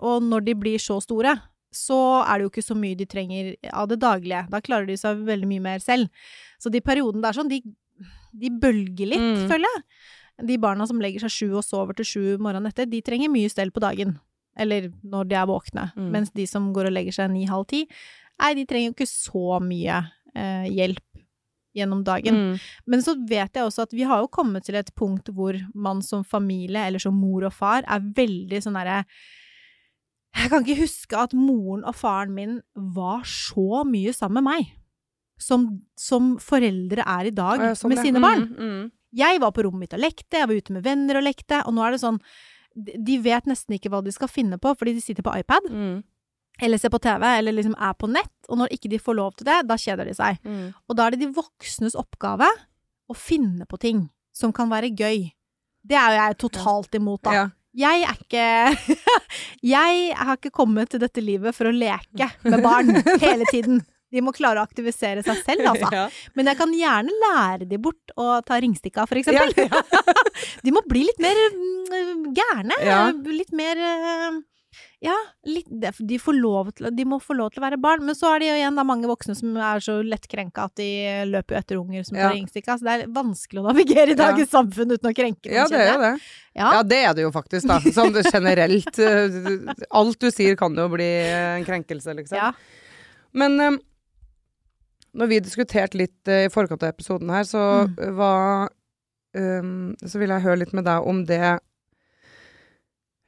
[0.00, 1.34] Og når de blir så store,
[1.74, 1.96] så
[2.28, 4.44] er det jo ikke så mye de trenger av det daglige.
[4.52, 6.08] Da klarer de seg veldig mye mer selv.
[6.60, 7.62] Så de periodene der sånn, de,
[8.32, 9.48] de bølger litt, Mm.
[9.48, 9.82] føler jeg.
[10.46, 13.48] De barna som legger seg sju og sover til sju morgenen etter, de trenger mye
[13.50, 14.18] stell på dagen.
[14.56, 15.88] Eller når de er våkne.
[15.96, 16.10] Mm.
[16.14, 17.84] Mens de som går og legger seg ni-halv ti,
[18.40, 19.96] nei, de trenger jo ikke så mye
[20.34, 21.02] eh, hjelp
[21.74, 22.36] gjennom dagen.
[22.52, 22.58] Mm.
[22.86, 26.02] Men så vet jeg også at vi har jo kommet til et punkt hvor man
[26.06, 29.00] som familie, eller som mor og far, er veldig sånn derre
[30.34, 32.56] Jeg kan ikke huske at moren og faren min
[32.94, 34.72] var så mye sammen med meg.
[35.38, 35.66] Som,
[35.98, 38.04] som foreldre er i dag Ja, sånn, med ja.
[38.06, 38.44] sine Mm, barn.
[38.54, 38.90] mm.
[39.14, 41.74] Jeg var på rommet mitt og lekte, jeg var ute med venner og lekte, og
[41.74, 42.16] nå er det sånn
[42.74, 46.02] de vet nesten ikke hva de skal finne på, fordi de sitter på iPad, Mm.
[46.62, 49.34] eller ser på TV, eller liksom er på nett, og når ikke de får lov
[49.36, 50.38] til det, da kjeder de seg.
[50.44, 50.74] Mm.
[50.88, 52.46] Og da er det de voksnes oppgave
[53.10, 55.30] å finne på ting som kan være gøy.
[55.86, 57.32] Det er jo jeg totalt imot, da.
[57.32, 57.48] Ja.
[57.74, 58.94] Jeg er ikke
[59.74, 62.90] Jeg har ikke kommet til dette livet for å leke med barn
[63.24, 63.80] hele tiden.
[64.14, 65.90] De må klare å aktivisere seg selv, altså.
[65.92, 66.06] Ja.
[66.38, 69.52] Men jeg kan gjerne lære de bort å ta ringstikka, for eksempel.
[69.66, 69.84] Ja,
[70.64, 72.80] De må bli litt mer mm, gærne.
[72.86, 73.04] Ja.
[73.12, 74.42] Litt mer eh,
[75.04, 75.14] Ja,
[75.46, 78.02] litt, de, får lov til, de må få lov til å være barn.
[78.08, 80.88] Men så er det jo igjen da mange voksne som er så lettkrenka at de
[81.30, 82.30] løper jo etter unger som Ja.
[82.30, 82.78] tar ringstikka.
[82.80, 85.58] Så det er vanskelig å navigere i dagens samfunn uten å krenke noen.
[85.60, 86.12] ja, det er jo det.
[86.56, 86.72] Ja.
[86.78, 87.78] Ja, det er det jo faktisk, da.
[87.94, 88.98] Sånn generelt.
[88.98, 92.40] eh, Alt du sier kan jo bli en krenkelse, liksom.
[92.40, 92.52] Ja.
[93.36, 93.76] Men eh,
[95.14, 98.16] når vi diskuterte litt uh, i forkant av episoden her, så Mm.
[98.16, 98.68] var
[99.34, 101.58] um, Så vil jeg høre litt med deg om det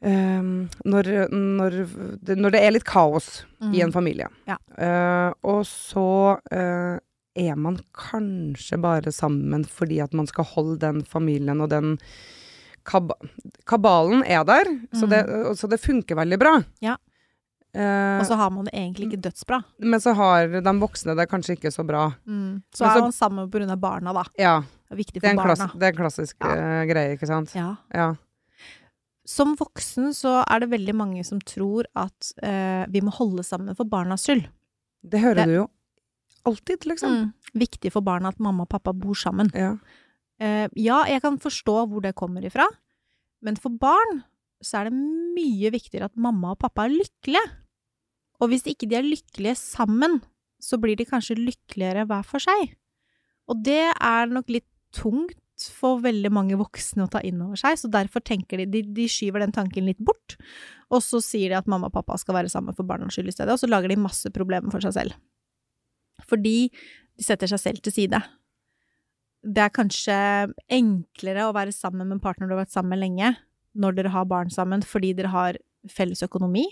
[0.05, 1.77] um, når, når,
[2.22, 3.92] det, når det er litt kaos i en Mm.
[3.94, 4.57] familie, Ja.
[4.79, 6.99] uh, og så uh,
[7.37, 11.99] er man kanskje bare sammen fordi at man skal holde den familien og den
[12.87, 13.11] kab
[13.66, 15.25] kabalen er der, så, det,
[15.59, 16.53] så det funker veldig bra.
[16.61, 16.64] Mm.
[16.81, 16.96] Ja.
[17.76, 19.58] Eh, Og så har man det egentlig ikke dødsbra.
[19.80, 22.06] men så har de voksne det kanskje ikke så bra.
[22.26, 22.62] Mm.
[22.72, 24.24] Så Men er så- man sammen av barna, da.
[24.38, 26.48] Ja, Det er viktig det er en, klass, det er en klassisk Ja.
[26.54, 27.52] uh, greie, ikke sant?
[27.54, 27.76] Ja.
[27.92, 28.14] Ja.
[29.26, 33.74] Som voksen så er det veldig mange som tror at uh, vi må holde sammen
[33.76, 34.48] for barnas skyld.
[35.04, 35.68] Det hører Det- du jo
[36.46, 37.10] alltid, liksom.
[37.10, 37.32] Mm.
[37.54, 39.50] Viktig for barna at mamma og pappa bor sammen.
[39.52, 39.76] Ja.
[40.38, 42.66] Ja, jeg kan forstå hvor det kommer ifra,
[43.42, 44.22] men for barn
[44.62, 47.50] så er det mye viktigere at mamma og pappa er lykkelige.
[48.40, 50.20] Og hvis ikke de er lykkelige sammen,
[50.62, 52.75] så blir de kanskje lykkeligere hver for seg.
[53.51, 55.38] Og det er nok litt tungt
[55.72, 59.07] for veldig mange voksne å ta inn over seg, så derfor tenker de, de, de
[59.09, 60.37] skyver den tanken litt bort,
[60.92, 63.37] og så sier de at mamma og pappa skal være sammen for barnas skyld i
[63.37, 65.16] stedet, og så lager de masse problemer for seg selv.
[66.29, 68.20] Fordi de setter seg selv til side.
[69.46, 70.16] Det er kanskje
[70.72, 73.33] enklere å være sammen med en partner du har vært sammen med lenge,
[73.77, 75.61] når dere har barn sammen, fordi dere har
[75.92, 76.66] felles økonomi,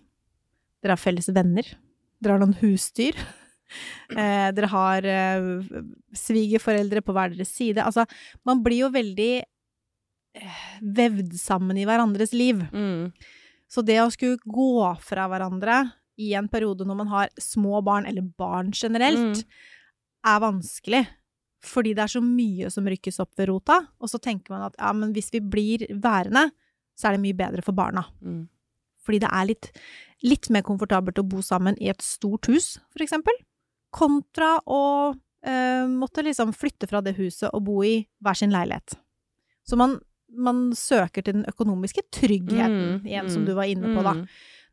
[0.85, 1.65] dere har felles venner,
[2.21, 3.17] dere har noen husdyr,
[4.21, 5.49] eh, dere har eh,
[6.17, 7.81] svigerforeldre på hver deres side.
[7.83, 8.05] Altså,
[8.47, 10.61] man blir jo veldig eh,
[11.01, 12.61] vevd sammen i hverandres liv.
[12.71, 13.11] Mm.
[13.71, 15.81] Så det å skulle gå fra hverandre
[16.21, 19.71] i en periode når man har små barn, eller barn generelt, Mm.
[20.31, 21.07] er vanskelig.
[21.65, 24.75] Fordi det er så mye som rykkes opp ved rota, og så tenker man at
[24.79, 26.51] ja, men hvis vi blir værende,
[26.95, 28.05] så er det mye bedre for barna.
[28.23, 28.45] Mm.
[29.05, 29.71] Fordi det er litt,
[30.25, 33.37] litt mer komfortabelt å bo sammen i et stort hus, for eksempel,
[33.95, 35.15] kontra å
[35.45, 38.97] eh, måtte liksom flytte fra det huset og bo i hver sin leilighet.
[39.69, 39.99] Så man,
[40.33, 44.15] man søker til den økonomiske tryggheten, Mm, igjen som mm, du var inne på, da.
[44.17, 44.27] mm.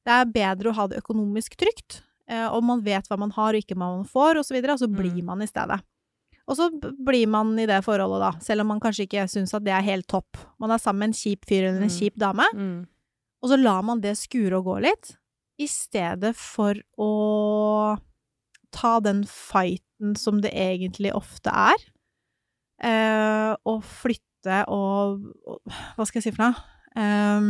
[0.08, 3.54] Det er bedre å ha det økonomisk trygt, eh, og man vet hva man har
[3.54, 5.26] og ikke hva man får, og så videre, og så blir Mm.
[5.26, 5.82] man i stedet.
[6.48, 6.70] Og så
[7.06, 9.82] blir man i det forholdet, da, selv om man kanskje ikke syns at det er
[9.86, 10.38] helt topp.
[10.60, 12.00] Man er sammen med en kjip fyr eller en Mm.
[12.00, 12.88] kjip dame, Mm.
[13.42, 15.16] Og så lar man det skure og gå litt,
[15.62, 17.10] i stedet for å
[18.74, 21.84] ta den fighten som det egentlig ofte er,
[22.82, 25.60] eh, og flytte og, og
[25.98, 26.64] Hva skal jeg si for noe?
[26.98, 27.50] Um,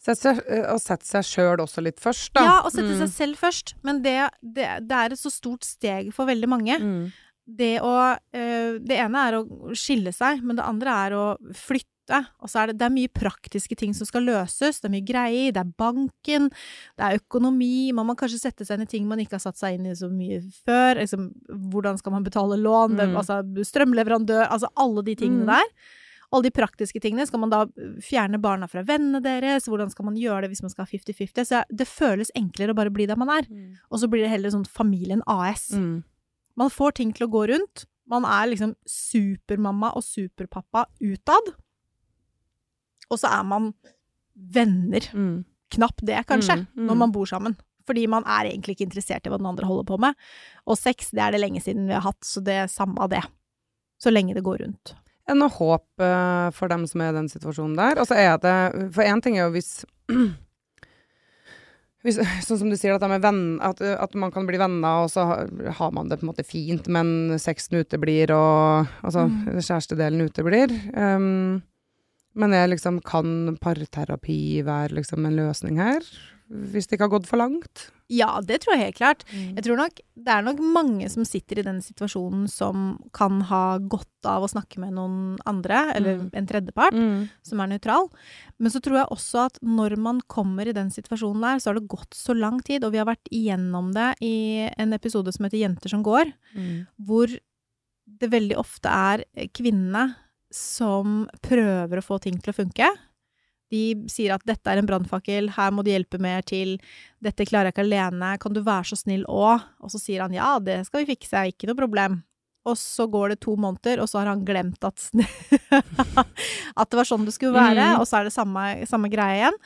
[0.00, 2.42] sette seg, eh, og sette seg sjøl også litt først, da.
[2.48, 2.98] Ja, å sette Mm.
[3.04, 3.74] seg selv først.
[3.86, 6.78] Men det, det, det er et så stort steg for veldig mange.
[6.82, 7.12] Mm.
[7.46, 7.94] Det å
[8.32, 11.24] eh, Det ene er å skille seg, men det andre er å
[11.56, 11.86] flytte.
[12.42, 14.80] Og så er det, det er mye praktiske ting som skal løses.
[14.80, 15.52] Det er mye greier.
[15.54, 16.48] Det er banken,
[16.98, 17.92] det er økonomi.
[17.94, 19.94] Man må kanskje sette seg inn i ting man ikke har satt seg inn i
[19.94, 20.98] så mye før.
[20.98, 21.28] Liksom,
[21.70, 22.96] hvordan skal man betale lån?
[22.98, 23.16] Hvem, Mm.
[23.22, 25.54] altså strømleverandør Altså alle de tingene Mm.
[25.54, 25.70] der.
[26.32, 27.26] Alle de praktiske tingene.
[27.26, 27.64] Skal man da
[28.02, 29.66] fjerne barna fra vennene deres?
[29.66, 31.44] Hvordan skal man gjøre det hvis man skal ha 50-50?
[31.46, 33.46] Så det føles enklere å bare bli der man er.
[33.90, 35.70] Og så blir det heller sånn familien AS.
[35.72, 36.02] Mm.
[36.60, 37.86] Man får ting til å gå rundt.
[38.10, 41.54] Man er liksom supermamma og superpappa utad.
[43.10, 43.72] Og så er man
[44.34, 45.06] venner.
[45.14, 45.42] Mm.
[45.70, 46.86] Knapt det, kanskje, Mm, mm.
[46.90, 47.56] når man bor sammen.
[47.86, 50.14] Fordi man er egentlig ikke interessert i hva den andre holder på med.
[50.66, 53.10] Og sex, det er det lenge siden vi har hatt, så det er samme av
[53.10, 53.22] det.
[54.02, 54.94] Så lenge det går rundt.
[55.26, 58.00] Er det noe håp eh, for dem som er i den situasjonen der?
[58.02, 58.54] Og så er det
[58.94, 59.84] For én ting er jo hvis
[62.04, 65.26] hvis, sånn som du sier, at, venn, at, at man kan bli venner, og så
[65.28, 69.60] har, har man det på en måte fint, men sexen uteblir, og altså Mm.
[69.60, 70.72] kjærestedelen uteblir.
[70.96, 71.62] Um,
[72.34, 76.00] men jeg liksom, kan parterapi være liksom en løsning her?
[76.50, 77.90] Hvis det ikke har gått for langt?
[78.10, 79.20] Ja, det tror jeg helt klart.
[79.54, 83.78] Jeg tror nok det er nok mange som sitter i den situasjonen som kan ha
[83.78, 86.30] godt av å snakke med noen andre, eller Mm.
[86.34, 86.92] en tredjepart.
[86.92, 87.28] Mm.
[87.44, 88.10] som er nøytral.
[88.58, 91.74] Men så tror jeg også at når man kommer i den situasjonen der, så har
[91.78, 95.44] det gått så lang tid, og vi har vært igjennom det i en episode som
[95.46, 96.86] heter Jenter som går, Mm.
[97.06, 100.16] hvor det veldig ofte er kvinnene
[100.50, 102.88] som prøver å få ting til å funke.
[103.70, 106.76] De sier at dette er en brannfakkel, her må du hjelpe mer til,
[107.22, 109.62] dette klarer jeg ikke alene, kan du være så snill òg?
[109.84, 112.18] Og så sier han ja, det skal vi fikse, ikke noe problem.
[112.68, 115.06] Og så går det to måneder, og så har han glemt at,
[116.80, 118.02] at det var sånn det skulle være, mm.
[118.02, 119.56] og så er det samme, samme greie igjen.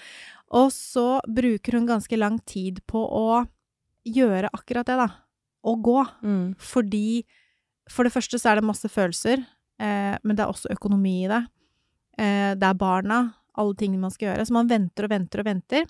[0.55, 3.43] Og så bruker hun ganske lang tid på å
[4.07, 5.09] gjøre akkurat det, da.
[5.64, 5.97] Å gå.
[6.23, 6.53] Mm.
[6.61, 7.25] Fordi
[7.90, 9.43] for det første så er det masse følelser,
[9.81, 11.43] eh, men det er også økonomi i det.
[12.21, 13.25] Eh, det er barna,
[13.61, 14.47] alle tingene man skal gjøre.
[14.49, 15.85] Så man venter og venter og venter.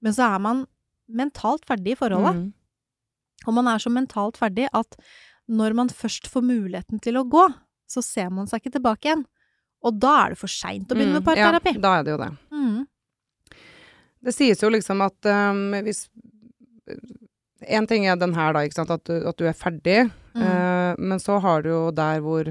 [0.00, 0.62] Men så er man
[1.10, 2.36] mentalt ferdig i forholdet.
[2.38, 2.46] Mm.
[3.48, 4.96] Og man er så mentalt ferdig at
[5.50, 7.42] når man først får muligheten til å gå,
[7.90, 9.24] så ser man seg ikke tilbake igjen.
[9.82, 11.28] Og da er det for seint å begynne med Mm.
[11.30, 11.72] parterapi.
[11.74, 12.30] Ja, da er det jo det.
[12.52, 12.86] Mm.
[14.22, 16.06] Det sies jo liksom at um, hvis
[17.68, 20.10] En ting er den her, da, ikke sant, at du, at du er ferdig.
[20.32, 20.42] Mm.
[20.42, 22.48] uh, men så har du jo der hvor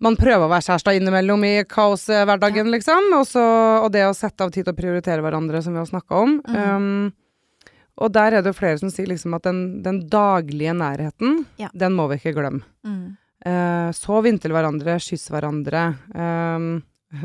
[0.00, 3.10] man prøver å være kjærester innimellom i kaoshverdagen, liksom.
[3.18, 3.42] Også,
[3.84, 6.36] og det å sette av tid til å prioritere hverandre, som vi har snakka om.
[6.48, 6.60] Mm.
[6.60, 7.64] Um,
[8.00, 11.68] og der er det jo flere som sier liksom at den, den daglige nærheten, Ja.
[11.76, 12.62] den må vi ikke glemme.
[12.86, 13.16] Mm.
[13.44, 15.82] Uh, sov inntil hverandre, kyss hverandre.
[16.16, 16.82] Um,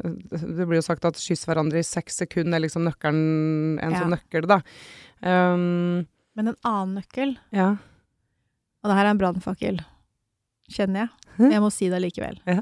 [0.58, 4.02] det blir jo sagt at kyss hverandre i seks sekunder er liksom nøkkelen, en Ja.
[4.04, 4.60] sånn nøkkel, da.
[5.24, 7.70] Um, Men en annen nøkkel, ja.
[8.84, 9.78] og det her er en brannfakkel,
[10.72, 12.40] kjenner jeg, men jeg må si det likevel.
[12.48, 12.62] Ja.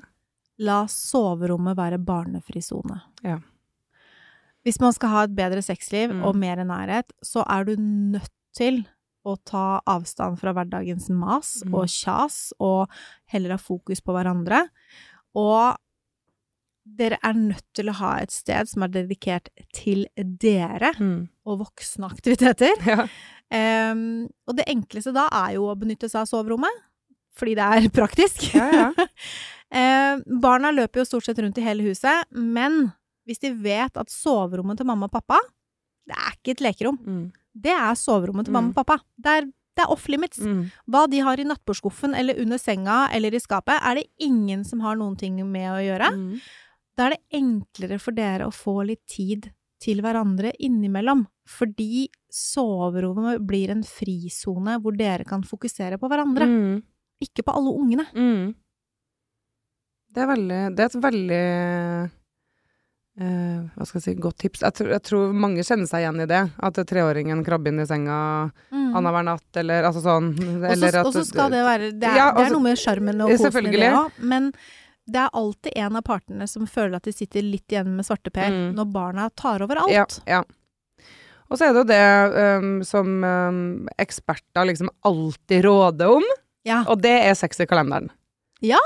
[0.60, 3.02] La soverommet være barnefri sone.
[3.24, 3.40] Ja.
[4.64, 6.24] Hvis man skal ha et bedre sexliv Mm.
[6.24, 8.86] og mer nærhet, så er du nødt til
[9.26, 11.74] å ta avstand fra hverdagens mas Mm.
[11.74, 12.90] og kjas, og
[13.28, 14.70] heller ha fokus på hverandre.
[15.36, 15.76] Og
[16.86, 21.30] dere er nødt til å ha et sted som er dedikert til dere Mm.
[21.46, 22.74] og voksne aktiviteter.
[22.86, 23.08] ja.
[23.54, 26.72] Um, og det enkleste da er jo å benytte seg av soverommet,
[27.40, 28.44] fordi det er praktisk.
[28.56, 29.08] Ja, ja.
[29.80, 32.92] eh, barna løper jo stort sett rundt i hele huset, men
[33.28, 35.38] hvis de vet at soverommet til mamma og pappa,
[36.10, 36.98] det er ikke et lekerom.
[37.08, 37.26] Mm.
[37.64, 38.74] Det er soverommet til mamma Mm.
[38.74, 38.98] og pappa.
[39.16, 39.46] Det er,
[39.78, 40.42] det er off limits.
[40.44, 40.66] Mm.
[40.92, 44.82] Hva de har i nattbordskuffen eller under senga eller i skapet, er det ingen som
[44.84, 46.10] har noen ting med å gjøre.
[46.18, 46.42] Mm.
[46.98, 49.48] Da er det enklere for dere å få litt tid
[49.82, 51.24] til hverandre innimellom.
[51.50, 56.48] Fordi soverommet blir en frisone hvor dere kan fokusere på hverandre.
[56.50, 56.76] Mm.
[57.22, 58.06] Ikke på alle ungene.
[58.16, 58.56] Mm.
[60.14, 62.12] Det er veldig Det er et veldig
[63.14, 64.62] Uh, Hva skal jeg si Godt tips.
[64.66, 66.40] Jeg, tror- jeg tror mange kjenner seg igjen i det.
[66.66, 68.96] At treåringen krabber inn i senga Mm.
[68.98, 70.34] annenhver natt, eller altså sånn
[71.06, 73.68] Og så- skal det være Det er, Ja, det er noe med sjarmen og kosen
[73.68, 74.52] i det òg, men
[75.06, 78.50] det er alltid en av partene som føler at de sitter litt igjen med svarteper
[78.50, 78.74] Mm.
[78.78, 79.92] når barna tar over alt.
[79.92, 80.44] Ja, ja.
[81.52, 86.24] Og så er det jo det um, som um, eksperter liksom alltid råder om,
[86.64, 86.84] Ja.
[86.88, 88.10] og det er sex i kalenderen.
[88.64, 88.82] Ja.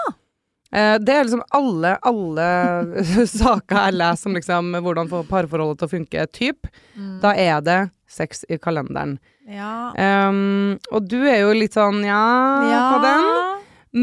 [0.71, 2.47] Eh, det er liksom alle, alle
[3.31, 6.69] saker jeg leser om liksom hvordan få parforholdet til å funke, typ.
[6.97, 7.13] Mm.
[7.23, 9.17] Da er det sex i kalenderen.
[9.47, 9.91] ja.
[9.95, 12.23] Um, og du er jo litt sånn ja,
[12.67, 12.81] ja.
[12.93, 13.29] på den.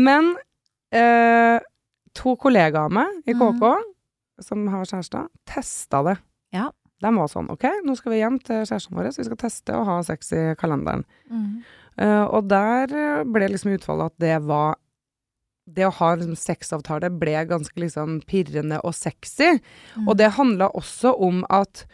[0.05, 0.31] Men
[0.95, 1.59] uh,
[2.17, 3.85] to kollegaer av meg i KK, KK,
[4.45, 6.17] som har kjærester, testa det.
[6.55, 6.71] Ja.
[7.05, 9.77] De var sånn OK, nå skal vi hjem til kjæresten vår, så vi skal teste
[9.77, 11.05] å ha sex i kalenderen.
[11.29, 11.65] Mm.
[11.99, 14.75] Eh, og der eh, ble liksom utfallet at det var
[15.67, 19.55] Det å ha en liksom, sexavtale ble ganske liksom pirrende og sexy.
[19.97, 20.09] Mm.
[20.11, 21.87] Og det handla også om at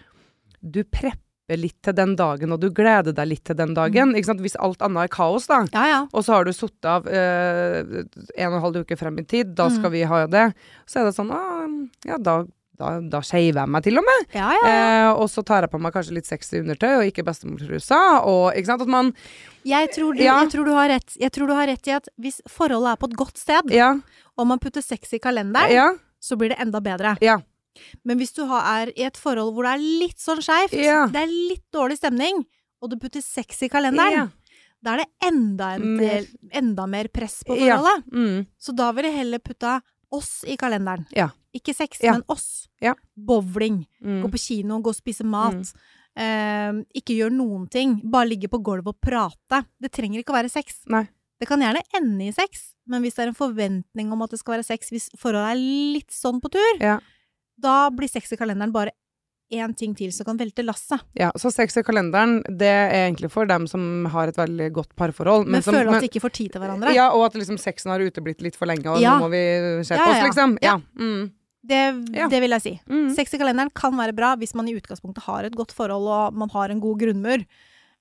[0.61, 4.13] du prepper litt til den dagen, og du gleder deg litt til den dagen.
[4.27, 4.43] Sant?
[4.43, 5.61] Hvis alt annet er kaos, da.
[5.71, 6.01] Ja, ja.
[6.11, 9.55] Og så har du sittet av eh, en og en halv uke frem i tid,
[9.55, 9.95] da skal Mm.
[9.95, 10.45] vi ha det.
[10.87, 11.67] Så er det sånn ah,
[12.11, 12.41] Ja, da,
[12.81, 14.27] da, da shaver jeg meg til og med.
[14.35, 14.71] ja, ja.
[14.73, 18.01] Eh, og så tar jeg på meg kanskje litt sexy undertøy, og ikke bestemortrusa.
[18.25, 19.13] Og ikke sant, at man
[19.65, 20.39] Jeg tror, du, Ja.
[20.41, 21.17] jeg, tror du har rett.
[21.21, 23.93] jeg tror du har rett i at hvis forholdet er på et godt sted, Ja,
[24.39, 27.17] og man putter sex i kalenderen, ja, så blir det enda bedre.
[27.21, 27.39] ja.
[28.05, 31.07] Men hvis du har, er i et forhold hvor det er litt sånn skeivt, Ja.
[31.07, 32.45] det er litt dårlig stemning,
[32.83, 34.27] og du putter sex i kalenderen, ja.
[34.83, 36.09] da er det enda, en Mer.
[36.09, 37.77] del, enda mer press på Ja.
[37.79, 38.05] forholdet.
[38.13, 38.47] Mm.
[38.59, 39.81] Så da vil jeg heller putte
[40.13, 41.07] oss i kalenderen.
[41.15, 41.29] Ja.
[41.55, 42.13] Ikke sex, Ja.
[42.13, 42.69] men oss.
[42.81, 42.95] Ja.
[43.17, 43.87] Bowling.
[44.03, 44.23] Mm.
[44.23, 45.73] Gå på kino, gå og spise mat.
[46.17, 48.01] Eh, ikke gjør noen ting.
[48.11, 49.65] Bare ligge på gulvet og prate.
[49.81, 50.83] Det trenger ikke å være sex.
[50.89, 51.09] Nei.
[51.41, 54.39] Det kan gjerne ende i sex, men hvis det er en forventning om at det
[54.43, 55.61] skal være sex, hvis forholdet er
[55.95, 56.99] litt sånn på tur, Ja.
[57.59, 58.91] da blir sex i kalenderen bare
[59.51, 61.01] én ting til som kan velte lasset.
[61.17, 64.95] Ja, så sex i kalenderen, det er egentlig for dem som har et veldig godt
[64.95, 65.47] parforhold.
[65.49, 66.93] Men, som- føler at de ikke får tid til hverandre.
[66.95, 69.19] Ja, og at liksom sexen har uteblitt litt for lenge, og Ja.
[69.19, 70.59] nå må vi se på ja, oss, liksom.
[70.63, 70.77] Ja.
[70.77, 70.81] Ja.
[71.03, 71.33] Mm.
[71.67, 71.81] Det,
[72.17, 72.29] Ja.
[72.29, 72.81] det vil jeg si.
[72.89, 73.15] Mm.
[73.15, 76.33] Sex i kalenderen kan være bra hvis man i utgangspunktet har et godt forhold og
[76.35, 77.45] man har en god grunnmur.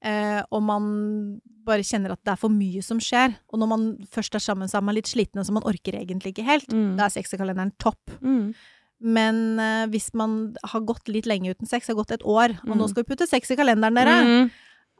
[0.01, 3.35] eh, og man bare kjenner at det er for mye som skjer.
[3.51, 6.31] Og når man først er sammen, så er man litt sliten, så man orker egentlig
[6.33, 6.69] ikke helt.
[6.71, 6.95] Mm.
[6.95, 7.99] Da er sex i kalenderen topp.
[8.23, 8.53] Mm.
[9.01, 12.77] Men eh, hvis man har gått litt lenge uten sex, har gått et år, og
[12.77, 12.89] nå Mm.
[12.89, 14.51] skal vi putte sex i kalenderen, dere, Mm.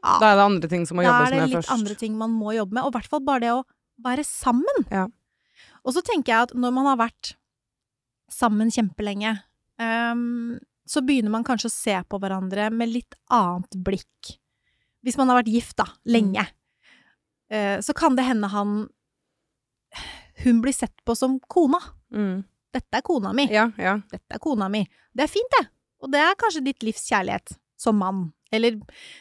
[0.04, 1.70] ja, Da er det andre ting som må da er det litt først.
[1.70, 3.64] andre ting man må jobbe med, og i hvert fall bare det å
[4.04, 4.84] være sammen.
[4.90, 5.06] Ja.
[5.84, 7.34] Og så tenker jeg at når man har vært
[8.32, 9.34] sammen kjempelenge,
[9.80, 14.34] um, så begynner man kanskje å se på hverandre med litt annet blikk.
[15.04, 16.44] Hvis man har vært gift, da, lenge,
[17.52, 18.80] uh, så kan det hende han
[20.40, 21.76] Hun blir sett på som kona.
[22.14, 22.44] Mm.
[22.72, 23.44] Dette er kona mi.
[23.52, 23.98] Ja, ja.
[24.08, 24.86] Dette er kona mi.
[25.12, 25.66] Det er fint, det.
[26.00, 28.30] Og det er kanskje ditt livs kjærlighet som mann.
[28.50, 28.78] Eller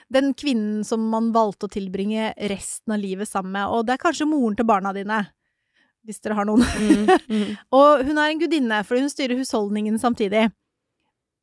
[0.07, 3.67] den kvinnen som man valgte å tilbringe resten av livet sammen med.
[3.67, 5.19] Og det er kanskje moren til barna dine.
[6.09, 6.63] Hvis dere har noen.
[6.65, 7.05] Mm.
[7.29, 7.49] Mm.
[7.77, 10.47] Og hun er en gudinne, fordi hun styrer husholdningen samtidig.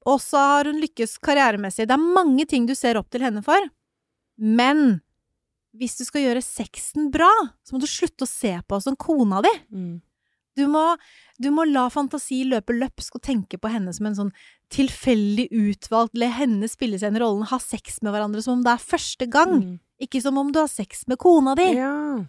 [0.07, 1.87] Og så har hun lykkes karrieremessig.
[1.87, 3.69] Det er mange ting du ser opp til henne for.
[4.39, 5.01] Men
[5.77, 7.29] hvis du skal gjøre sexen bra,
[7.67, 9.53] så må du slutte å se på henne som kona di.
[9.71, 9.95] Mm.
[10.57, 10.83] Du må,
[11.43, 14.31] du må la fantasi løpe løpsk og tenke på henne som en sånn
[14.73, 18.62] tilfeldig utvalgt, la henne spille seg inn i rollen, ha sex med hverandre som om
[18.64, 19.75] det er første gang, Mm.
[20.01, 21.69] ikke som om du har sex med kona di.
[21.77, 22.25] Ja.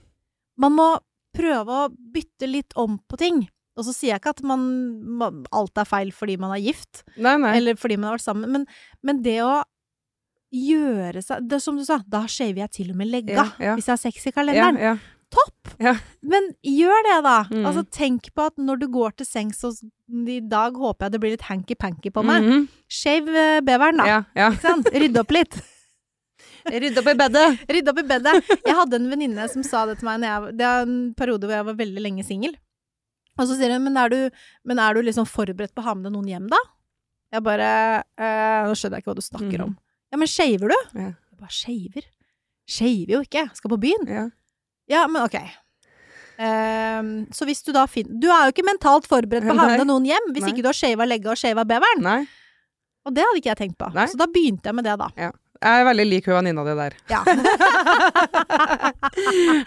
[0.57, 0.89] Man må
[1.37, 3.43] prøve å bytte litt om på ting.
[3.77, 4.61] Og så sier jeg ikke at man,
[5.21, 7.51] man, alt er feil fordi man er gift, Nei, nei.
[7.59, 8.63] eller fordi man har vært sammen, men,
[9.05, 9.59] men det å
[10.55, 13.73] gjøre seg det Som du sa, da shaver jeg til og med legga Ja, ja.
[13.75, 14.79] hvis jeg har sex i kalenderen.
[14.81, 14.95] ja.
[15.27, 15.73] Topp!
[16.23, 17.33] Men gjør det, da.
[17.51, 17.65] Mm.
[17.67, 19.75] Altså, tenk på at når du går til sengs og
[20.31, 22.45] I dag håper jeg det blir litt hanky-panky på meg.
[22.47, 22.61] Mhm.
[22.87, 24.21] Shave eh, beveren, da.
[24.31, 24.87] Ikke sant?
[24.95, 25.59] Rydde opp litt.
[26.71, 27.47] Rydde opp i bedet.
[27.69, 28.33] Rydde opp i bedet.
[28.53, 31.55] Jeg hadde en venninne som sa det til meg jeg, Det er en periode hvor
[31.57, 32.55] jeg var veldig lenge singel.
[33.37, 35.95] Og så sier hun men er, du, men er du liksom forberedt på å ha
[35.97, 36.61] med deg noen hjem, da?
[37.35, 37.69] Jeg bare
[38.15, 39.65] eh, Nå skjønner jeg ikke hva du snakker mm.
[39.67, 39.77] om.
[40.13, 40.77] Ja, men shaver du?
[40.95, 41.11] Ja.
[41.13, 42.09] Jeg bare shaver.
[42.77, 43.47] Shaver jo ikke.
[43.57, 44.11] Skal på byen.
[44.11, 44.27] Ja.
[44.87, 45.37] Ja, men ok.
[46.37, 49.71] Um, så hvis du da finner Du er jo ikke mentalt forberedt på å ha
[49.71, 50.51] med deg noen hjem hvis Nei.
[50.51, 52.03] ikke du har shava legget og shava beveren.
[52.05, 52.19] Nei.
[53.07, 53.87] Og det hadde ikke jeg tenkt på.
[53.95, 54.05] Nei.
[54.11, 55.31] Så da begynte jeg med det, da.
[55.57, 56.93] Jeg er veldig lik hun venninna di der.
[57.09, 57.21] Ja.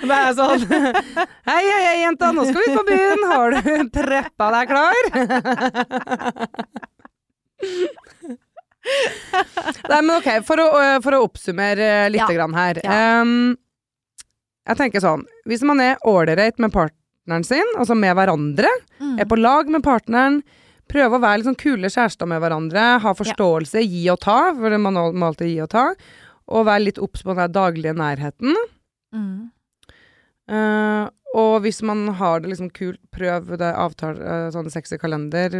[0.01, 3.24] Det er sånn Hei, hei, hei, jenta, nå skal vi ut på byen.
[3.30, 3.61] Har du
[3.95, 5.03] preppa deg klar?
[9.91, 10.68] Nei, men ok, for å,
[11.05, 12.28] for å oppsummere litt Ja.
[12.32, 12.80] grann her.
[12.84, 13.20] Ja.
[13.20, 13.57] Um,
[14.70, 18.70] jeg tenker sånn, hvis man er ålreit med partneren sin, altså med hverandre,
[19.01, 19.18] Mm.
[19.20, 20.43] er på lag med partneren,
[20.91, 24.99] prøve å være sånn kule kjærester med hverandre, ha forståelse, gi og ta, for man
[25.14, 25.86] må alltid gi og ta,
[26.51, 28.59] og være litt obs på den daglige nærheten.
[29.14, 29.51] Mm.
[30.51, 31.07] Uh,
[31.38, 35.55] og hvis man har det liksom kult, prøv det avtale, uh, sånn sexy kalender.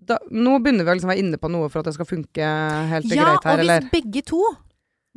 [0.00, 2.50] Da, nå begynner vi å liksom være inne på noe for at det skal funke
[2.92, 3.88] helt Ja, greit her, Ja, og hvis eller?
[3.92, 4.40] begge to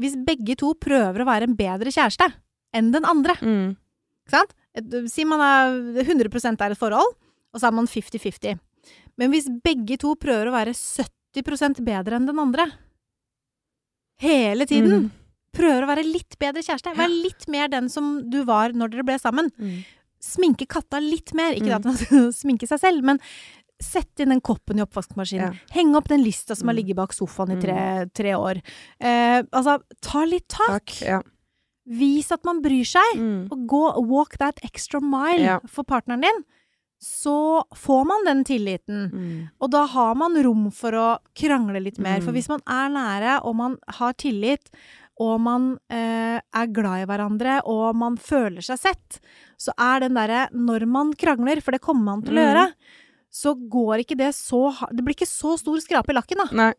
[0.02, 2.26] Hvis begge to prøver å være en bedre kjæreste
[2.74, 3.76] enn den andre, Mm.
[4.26, 4.56] ikke sant?
[5.14, 7.14] Si man er 100 er et forhold,
[7.54, 8.60] og så er man 50-50.
[9.18, 12.66] Men hvis begge to prøver å være 70% bedre enn den andre
[14.22, 15.12] hele tiden, Mm.
[15.54, 19.04] prøver å være litt bedre kjæreste, vær litt mer den som du var når dere
[19.06, 19.52] ble sammen.
[19.60, 19.84] Mm.
[20.24, 21.76] Sminke katta litt mer, ikke Mm.
[21.76, 23.20] at man skal sminke seg selv, men
[23.82, 25.52] Sett inn den koppen i oppvaskmaskinen.
[25.52, 25.60] Ja.
[25.74, 26.78] Heng opp den lista som har Mm.
[26.86, 28.62] ligget bak sofaen i tre, tre år.
[29.02, 30.86] Eh, altså, ta litt tak.
[30.86, 31.02] Takk.
[31.02, 31.22] Ja.
[31.86, 33.18] Vis at man bryr seg.
[33.18, 33.52] Mm.
[33.52, 35.60] Og gå walk that extra mile Ja.
[35.68, 36.46] for partneren din.
[37.04, 37.36] Så
[37.76, 39.06] får man den tilliten.
[39.12, 39.38] Mm.
[39.60, 42.22] Og da har man rom for å krangle litt mer.
[42.22, 42.26] Mm.
[42.28, 44.72] For hvis man er nære, og man har tillit,
[45.22, 49.20] og man eh, er glad i hverandre, og man føler seg sett,
[49.62, 52.48] så er den derre Når man krangler, for det kommer man til å Mm.
[52.48, 52.66] gjøre,
[53.34, 56.48] så går ikke det så Det blir ikke så stor skrape i lakken, da.
[56.52, 56.74] Nei.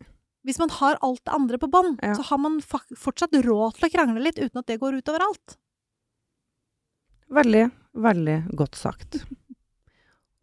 [0.45, 2.13] Hvis man har alt det andre på bånn, Ja.
[2.13, 5.57] så har man fortsatt råd til å krangle litt uten at det går utover alt.
[7.31, 9.23] Veldig, veldig godt sagt.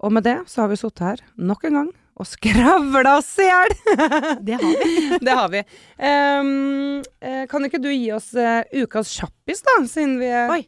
[0.02, 1.90] Og med det så har vi sittet her nok en gang
[2.20, 3.74] og skravla oss i hjel!
[4.46, 4.98] Det har vi.
[5.26, 5.62] det har vi.
[5.96, 10.62] Ehm, eh, kan ikke du gi oss uh, ukas kjappis, da, siden vi er Oi.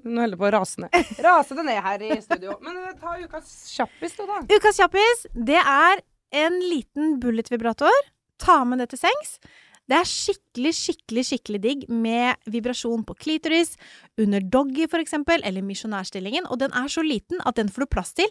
[0.00, 0.94] Nå holder det på å rase ned.
[1.26, 2.54] Rase det ned her i studio.
[2.64, 4.38] Men eh, ta ukas kjappis, du, da.
[4.48, 6.00] Ukas kjappis, det er
[6.44, 8.00] en liten bullet-vibrator.
[8.40, 9.36] Ta med det til sengs.
[9.84, 13.74] Det er skikkelig, skikkelig skikkelig digg med vibrasjon på klitoris,
[14.16, 17.92] under doggy for eksempel, eller misjonærstillingen, og den er så liten at den får du
[17.92, 18.30] plass til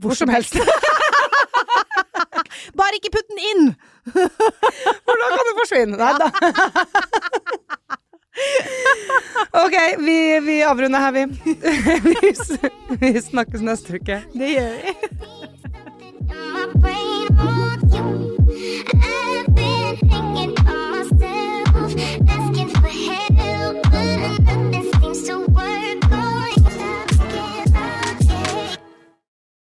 [0.00, 0.56] Hvor som helst.
[2.78, 3.64] Bare ikke putt den inn!
[5.06, 5.96] For da kan den forsvinne.
[6.00, 6.26] Nei da.
[9.64, 11.24] OK, vi, vi avrunder her, vi.
[12.10, 12.34] vi.
[13.00, 14.16] Vi snakkes neste uke.
[14.34, 14.90] Det gjør vi.
[16.56, 17.24] I've been
[20.48, 20.53] you.